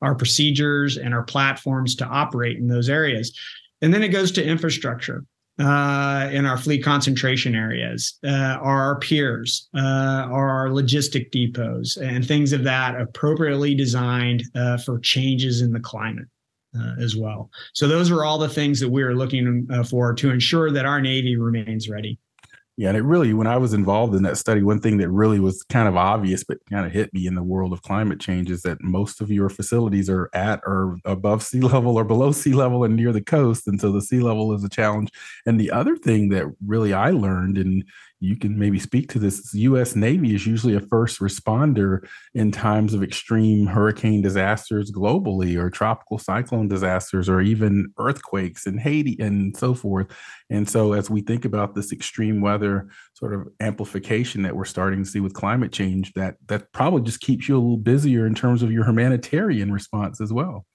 our 0.00 0.14
procedures 0.14 0.96
and 0.96 1.12
our 1.12 1.24
platforms 1.24 1.94
to 1.96 2.06
operate 2.06 2.56
in 2.56 2.68
those 2.68 2.88
areas. 2.88 3.38
And 3.82 3.92
then 3.92 4.02
it 4.02 4.08
goes 4.08 4.32
to 4.32 4.42
infrastructure 4.42 5.26
uh, 5.58 6.28
in 6.32 6.46
our 6.46 6.58
fleet 6.58 6.82
concentration 6.82 7.54
areas 7.54 8.18
uh, 8.24 8.58
are 8.60 8.82
our 8.82 8.98
piers, 8.98 9.68
uh, 9.74 9.78
are 9.78 10.48
our 10.48 10.68
logistic 10.68 11.30
depots, 11.30 11.96
and 11.96 12.26
things 12.26 12.52
of 12.52 12.64
that 12.64 13.00
appropriately 13.00 13.74
designed 13.74 14.42
uh, 14.56 14.76
for 14.78 14.98
changes 14.98 15.62
in 15.62 15.72
the 15.72 15.80
climate. 15.80 16.26
Uh, 16.76 17.00
as 17.00 17.14
well. 17.14 17.52
So, 17.72 17.86
those 17.86 18.10
are 18.10 18.24
all 18.24 18.36
the 18.36 18.48
things 18.48 18.80
that 18.80 18.88
we 18.88 19.04
are 19.04 19.14
looking 19.14 19.64
uh, 19.70 19.84
for 19.84 20.12
to 20.14 20.30
ensure 20.30 20.72
that 20.72 20.84
our 20.84 21.00
Navy 21.00 21.36
remains 21.36 21.88
ready. 21.88 22.18
Yeah, 22.76 22.88
and 22.88 22.96
it 22.96 23.02
really, 23.04 23.32
when 23.34 23.46
I 23.46 23.56
was 23.56 23.72
involved 23.72 24.16
in 24.16 24.24
that 24.24 24.36
study, 24.36 24.60
one 24.64 24.80
thing 24.80 24.96
that 24.98 25.08
really 25.08 25.38
was 25.38 25.62
kind 25.70 25.86
of 25.86 25.96
obvious, 25.96 26.42
but 26.42 26.58
kind 26.68 26.84
of 26.84 26.90
hit 26.90 27.14
me 27.14 27.24
in 27.24 27.36
the 27.36 27.42
world 27.42 27.72
of 27.72 27.82
climate 27.82 28.18
change 28.18 28.50
is 28.50 28.62
that 28.62 28.82
most 28.82 29.20
of 29.20 29.30
your 29.30 29.48
facilities 29.48 30.10
are 30.10 30.28
at 30.34 30.60
or 30.66 30.96
above 31.04 31.44
sea 31.44 31.60
level 31.62 31.96
or 31.96 32.02
below 32.02 32.32
sea 32.32 32.52
level 32.52 32.82
and 32.82 32.96
near 32.96 33.12
the 33.12 33.22
coast. 33.22 33.68
And 33.68 33.80
so 33.80 33.92
the 33.92 34.02
sea 34.02 34.18
level 34.18 34.52
is 34.52 34.64
a 34.64 34.68
challenge. 34.68 35.10
And 35.46 35.60
the 35.60 35.70
other 35.70 35.96
thing 35.96 36.30
that 36.30 36.46
really 36.66 36.92
I 36.92 37.10
learned, 37.10 37.58
and 37.58 37.84
you 38.20 38.36
can 38.36 38.58
maybe 38.58 38.78
speak 38.78 39.10
to 39.10 39.18
this. 39.18 39.52
U.S. 39.54 39.94
Navy 39.94 40.34
is 40.34 40.46
usually 40.46 40.74
a 40.74 40.80
first 40.80 41.20
responder 41.20 42.06
in 42.34 42.52
times 42.52 42.94
of 42.94 43.02
extreme 43.02 43.66
hurricane 43.66 44.22
disasters 44.22 44.90
globally, 44.90 45.56
or 45.56 45.70
tropical 45.70 46.18
cyclone 46.18 46.68
disasters, 46.68 47.28
or 47.28 47.40
even 47.40 47.92
earthquakes 47.98 48.66
in 48.66 48.78
Haiti 48.78 49.16
and 49.20 49.56
so 49.56 49.74
forth. 49.74 50.06
And 50.50 50.68
so, 50.68 50.92
as 50.92 51.10
we 51.10 51.20
think 51.20 51.44
about 51.44 51.74
this 51.74 51.92
extreme 51.92 52.40
weather 52.40 52.88
sort 53.14 53.34
of 53.34 53.48
amplification 53.60 54.42
that 54.42 54.56
we're 54.56 54.64
starting 54.64 55.04
to 55.04 55.10
see 55.10 55.20
with 55.20 55.34
climate 55.34 55.72
change, 55.72 56.12
that 56.14 56.36
that 56.46 56.72
probably 56.72 57.02
just 57.02 57.20
keeps 57.20 57.48
you 57.48 57.56
a 57.56 57.60
little 57.60 57.76
busier 57.76 58.26
in 58.26 58.34
terms 58.34 58.62
of 58.62 58.72
your 58.72 58.84
humanitarian 58.84 59.72
response 59.72 60.20
as 60.20 60.32
well. 60.32 60.66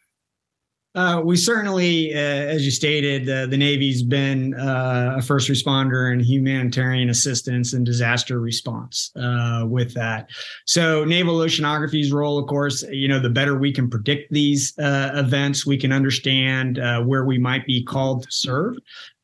Uh, 0.95 1.21
we 1.23 1.37
certainly, 1.37 2.13
uh, 2.15 2.17
as 2.17 2.65
you 2.65 2.71
stated, 2.71 3.29
uh, 3.29 3.45
the 3.45 3.57
Navy's 3.57 4.01
been 4.01 4.55
uh, 4.55 5.17
a 5.17 5.21
first 5.21 5.47
responder 5.47 6.11
in 6.11 6.19
humanitarian 6.19 7.11
assistance 7.11 7.73
and 7.73 7.85
disaster 7.85 8.39
response 8.39 9.11
uh, 9.15 9.65
with 9.67 9.93
that. 9.93 10.29
So, 10.65 11.05
naval 11.05 11.37
oceanography's 11.37 12.11
role, 12.11 12.39
of 12.39 12.47
course, 12.47 12.83
you 12.89 13.07
know, 13.07 13.19
the 13.19 13.29
better 13.29 13.55
we 13.55 13.71
can 13.71 13.87
predict 13.87 14.31
these 14.31 14.73
uh, 14.79 15.11
events, 15.13 15.63
we 15.63 15.77
can 15.77 15.91
understand 15.91 16.79
where 17.05 17.23
we 17.23 17.37
might 17.37 17.67
be 17.67 17.83
called 17.83 18.23
to 18.23 18.31
serve. 18.31 18.75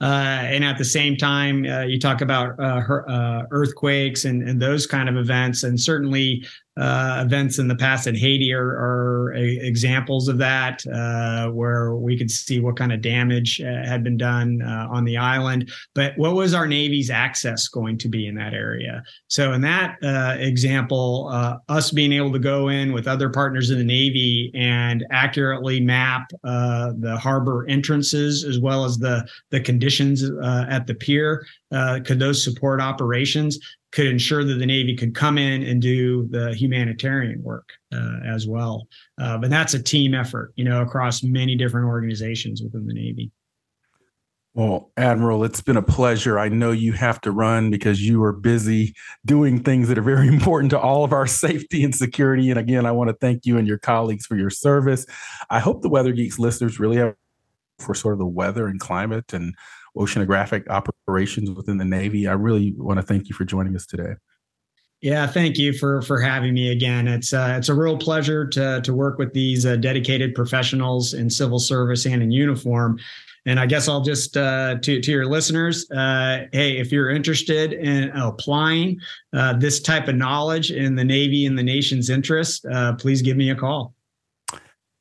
And 0.02 0.64
at 0.64 0.78
the 0.78 0.86
same 0.86 1.18
time, 1.18 1.66
you 1.66 2.00
talk 2.00 2.22
about 2.22 2.58
her, 2.58 3.48
earthquakes 3.52 4.26
and, 4.26 4.48
and 4.48 4.62
those 4.62 4.86
kind 4.86 5.10
of 5.10 5.16
events, 5.16 5.64
and 5.64 5.80
certainly 5.80 6.44
uh, 6.78 7.24
events 7.26 7.58
in 7.58 7.70
the 7.70 7.76
past 7.76 8.06
in 8.06 8.16
Haiti 8.16 8.52
are, 8.52 8.68
are 8.68 9.34
examples 9.34 10.28
of 10.28 10.38
that, 10.40 10.86
uh, 10.88 11.50
where 11.52 11.96
we 11.96 12.18
could 12.18 12.30
see 12.30 12.60
what 12.60 12.76
kind 12.76 12.92
of 12.92 13.02
damage 13.02 13.62
uh, 13.62 13.88
had 13.88 14.04
been 14.04 14.18
done 14.18 14.62
uh, 14.62 14.88
on 14.92 15.06
the 15.06 15.16
island. 15.16 15.72
But 15.94 16.18
what 16.18 16.34
was 16.34 16.54
our 16.54 16.68
Navy's 16.68 17.10
access 17.10 17.70
going 17.70 17.98
to 18.00 18.10
be 18.10 18.28
in 18.28 18.36
that 18.36 18.54
area? 18.54 19.04
So, 19.28 19.54
in 19.54 19.62
that 19.62 19.96
uh, 20.04 20.36
example, 20.38 21.30
uh, 21.32 21.58
us 21.70 21.92
being 21.92 22.12
able 22.12 22.34
to 22.34 22.40
go 22.40 22.68
in 22.68 22.92
with 22.92 23.08
other 23.08 23.30
partners 23.30 23.70
in 23.70 23.78
the 23.78 23.86
Navy 23.86 24.52
and 24.54 25.06
accurately 25.12 25.80
map 25.80 26.30
the 26.44 27.18
harbor 27.22 27.66
entrances 27.70 28.44
as 28.44 28.60
well 28.60 28.84
as 28.86 28.98
the 28.98 29.26
the 29.52 29.60
conditions 29.60 29.85
at 29.92 30.88
the 30.88 30.96
pier, 30.96 31.46
could 31.72 32.20
those 32.20 32.44
support 32.44 32.82
operations? 32.82 33.60
could 33.96 34.08
ensure 34.08 34.44
that 34.44 34.56
the 34.56 34.66
Navy 34.66 34.94
could 34.94 35.16
come 35.16 35.38
in 35.38 35.64
and 35.64 35.82
do 35.82 36.28
the 36.28 36.54
humanitarian 36.54 37.42
work 37.42 37.70
uh, 37.94 38.18
as 38.26 38.46
well. 38.46 38.90
Uh, 39.20 39.38
but 39.38 39.50
that's 39.50 39.74
a 39.74 39.82
team 39.82 40.14
effort, 40.14 40.52
you 40.58 40.66
know, 40.66 40.82
across 40.82 41.24
many 41.24 41.56
different 41.56 41.88
organizations 41.88 42.62
within 42.62 42.86
the 42.88 42.94
Navy. 42.94 43.32
Well, 44.54 44.92
Admiral, 44.98 45.46
it's 45.46 45.62
been 45.62 45.78
a 45.78 45.82
pleasure. 45.82 46.38
I 46.38 46.50
know 46.50 46.72
you 46.72 46.92
have 46.92 47.22
to 47.22 47.32
run 47.32 47.72
because 47.72 48.02
you 48.02 48.22
are 48.24 48.34
busy 48.34 48.96
doing 49.26 49.64
things 49.64 49.88
that 49.88 49.98
are 49.98 50.02
very 50.02 50.28
important 50.34 50.72
to 50.72 50.80
all 50.80 51.06
of 51.06 51.14
our 51.14 51.26
safety 51.26 51.84
and 51.86 51.96
security. 51.96 52.50
And 52.50 52.60
again, 52.60 52.86
I 52.86 52.92
want 52.92 53.10
to 53.10 53.16
thank 53.16 53.46
you 53.46 53.58
and 53.58 53.68
your 53.68 53.78
colleagues 53.78 54.26
for 54.26 54.36
your 54.36 54.50
service. 54.50 55.06
I 55.50 55.60
hope 55.60 55.82
the 55.82 55.90
Weather 55.90 56.12
Geeks 56.12 56.38
listeners 56.38 56.82
really 56.82 56.98
have 56.98 57.16
for 57.80 57.94
sort 57.94 58.14
of 58.14 58.20
the 58.20 58.26
weather 58.26 58.68
and 58.68 58.80
climate 58.80 59.34
and 59.34 59.56
oceanographic 59.98 60.68
operations 60.70 61.50
within 61.52 61.78
the 61.78 61.86
Navy. 61.86 62.28
I 62.28 62.34
really 62.34 62.74
want 62.78 63.00
to 63.00 63.06
thank 63.06 63.30
you 63.30 63.36
for 63.36 63.46
joining 63.46 63.76
us 63.76 63.86
today. 63.86 64.16
Yeah, 65.02 65.28
thank 65.28 65.58
you 65.58 65.74
for 65.74 66.02
for 66.02 66.20
having 66.20 66.54
me 66.54 66.72
again. 66.72 67.08
It's 67.08 67.34
uh, 67.34 67.56
it's 67.58 67.70
a 67.70 67.76
real 67.76 67.98
pleasure 67.98 68.48
to 68.48 68.82
to 68.82 68.94
work 68.94 69.20
with 69.20 69.34
these 69.34 69.66
uh, 69.66 69.76
dedicated 69.76 70.34
professionals 70.34 71.14
in 71.14 71.30
civil 71.30 71.60
service 71.60 72.06
and 72.06 72.24
in 72.24 72.32
uniform. 72.32 72.98
And 73.48 73.60
I 73.60 73.68
guess 73.68 73.88
I'll 73.88 74.02
just 74.02 74.36
uh, 74.36 74.80
to 74.82 75.02
to 75.02 75.12
your 75.12 75.28
listeners, 75.28 75.90
uh, 75.92 76.46
hey, 76.52 76.78
if 76.78 76.92
you're 76.92 77.12
interested 77.12 77.74
in 77.74 78.10
applying 78.12 79.00
uh, 79.34 79.54
this 79.54 79.80
type 79.80 80.08
of 80.08 80.16
knowledge 80.16 80.72
in 80.72 80.96
the 80.96 81.04
Navy 81.04 81.46
and 81.46 81.58
the 81.58 81.64
nation's 81.64 82.10
interest, 82.10 82.66
uh, 82.66 82.94
please 82.96 83.22
give 83.22 83.38
me 83.38 83.52
a 83.52 83.56
call 83.56 83.94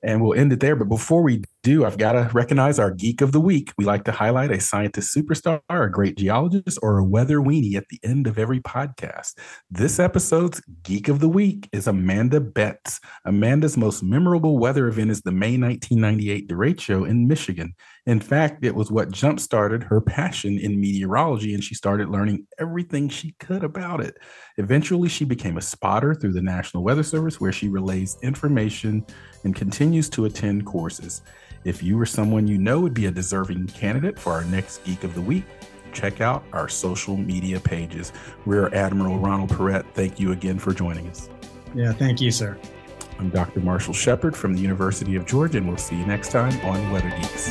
and 0.05 0.23
we'll 0.23 0.39
end 0.39 0.53
it 0.53 0.61
there. 0.61 0.77
But 0.77 0.89
before 0.89 1.23
we 1.23 1.43
do, 1.65 1.85
I've 1.85 1.99
got 1.99 2.13
to 2.13 2.31
recognize 2.35 2.79
our 2.79 2.91
geek 2.91 3.23
of 3.23 3.33
the 3.33 3.41
week. 3.41 3.73
We 3.79 3.87
like 3.87 4.05
to 4.05 4.13
highlight 4.13 4.53
a 4.53 4.61
scientist 4.61 5.17
superstar, 5.17 5.61
a 5.71 5.91
great 5.91 6.17
geologist, 6.17 6.79
or 6.83 6.99
a 6.99 7.05
weather 7.05 7.39
weenie 7.39 7.75
at 7.75 7.89
the 7.89 7.99
end 8.05 8.27
of 8.27 8.39
every 8.39 8.61
podcast. 8.61 9.33
This 9.71 9.99
episode's 9.99 10.61
geek 10.83 11.09
of 11.09 11.21
the 11.21 11.29
week 11.29 11.71
is 11.73 11.87
Amanda 11.87 12.39
Betts. 12.39 13.01
Amanda's 13.25 13.79
most 13.79 14.03
memorable 14.03 14.59
weather 14.59 14.87
event 14.87 15.11
is 15.11 15.23
the 15.23 15.33
May 15.33 15.57
1998 15.59 16.49
derecho 16.49 17.09
in 17.09 17.27
Michigan. 17.27 17.75
In 18.07 18.21
fact, 18.21 18.63
it 18.63 18.75
was 18.75 18.91
what 18.91 19.11
jump 19.11 19.41
started 19.41 19.85
her 19.85 20.03
passion 20.03 20.59
in 20.59 20.79
meteorology, 20.79 21.55
and 21.55 21.65
she 21.65 21.75
started 21.75 22.11
learning 22.11 22.47
everything 22.59 23.09
she 23.09 23.35
could 23.41 23.65
about 23.65 24.03
it. 24.03 24.19
Eventually, 24.59 25.09
she 25.09 25.25
became 25.25 25.57
a 25.57 25.63
spotter 25.63 26.15
through 26.15 26.35
the 26.35 26.43
National 26.43 26.85
Weather 26.85 27.03
Service, 27.03 27.41
where 27.41 27.53
she 27.53 27.69
relays 27.69 28.19
information 28.23 29.07
and 29.45 29.55
continues 29.55 30.09
to 30.11 30.25
attend 30.25 30.67
courses. 30.67 31.23
If 31.65 31.83
you 31.83 31.99
or 31.99 32.07
someone 32.07 32.47
you 32.47 32.59
know 32.59 32.81
would 32.81 32.95
be 32.95 33.07
a 33.07 33.11
deserving 33.11 33.69
candidate 33.69 34.19
for 34.19 34.33
our 34.33 34.45
next 34.45 34.85
Geek 34.85 35.05
of 35.05 35.15
the 35.15 35.21
Week, 35.21 35.45
check 35.93 36.21
out 36.21 36.45
our 36.53 36.69
social 36.69 37.17
media 37.17 37.61
pages. 37.61 38.13
Rear 38.45 38.75
Admiral 38.75 39.19
Ronald 39.19 39.51
Piret, 39.51 39.87
thank 39.95 40.19
you 40.19 40.33
again 40.33 40.59
for 40.59 40.75
joining 40.75 41.09
us. 41.09 41.31
Yeah, 41.75 41.93
thank 41.93 42.21
you, 42.21 42.31
sir. 42.31 42.59
I'm 43.19 43.31
Dr. 43.31 43.61
Marshall 43.61 43.95
Shepard 43.95 44.37
from 44.37 44.55
the 44.55 44.61
University 44.61 45.15
of 45.17 45.25
Georgia, 45.25 45.59
and 45.59 45.69
we'll 45.69 45.77
see 45.77 45.97
you 45.97 46.05
next 46.07 46.31
time 46.31 46.59
on 46.67 46.91
Weather 46.91 47.11
Geeks. 47.11 47.51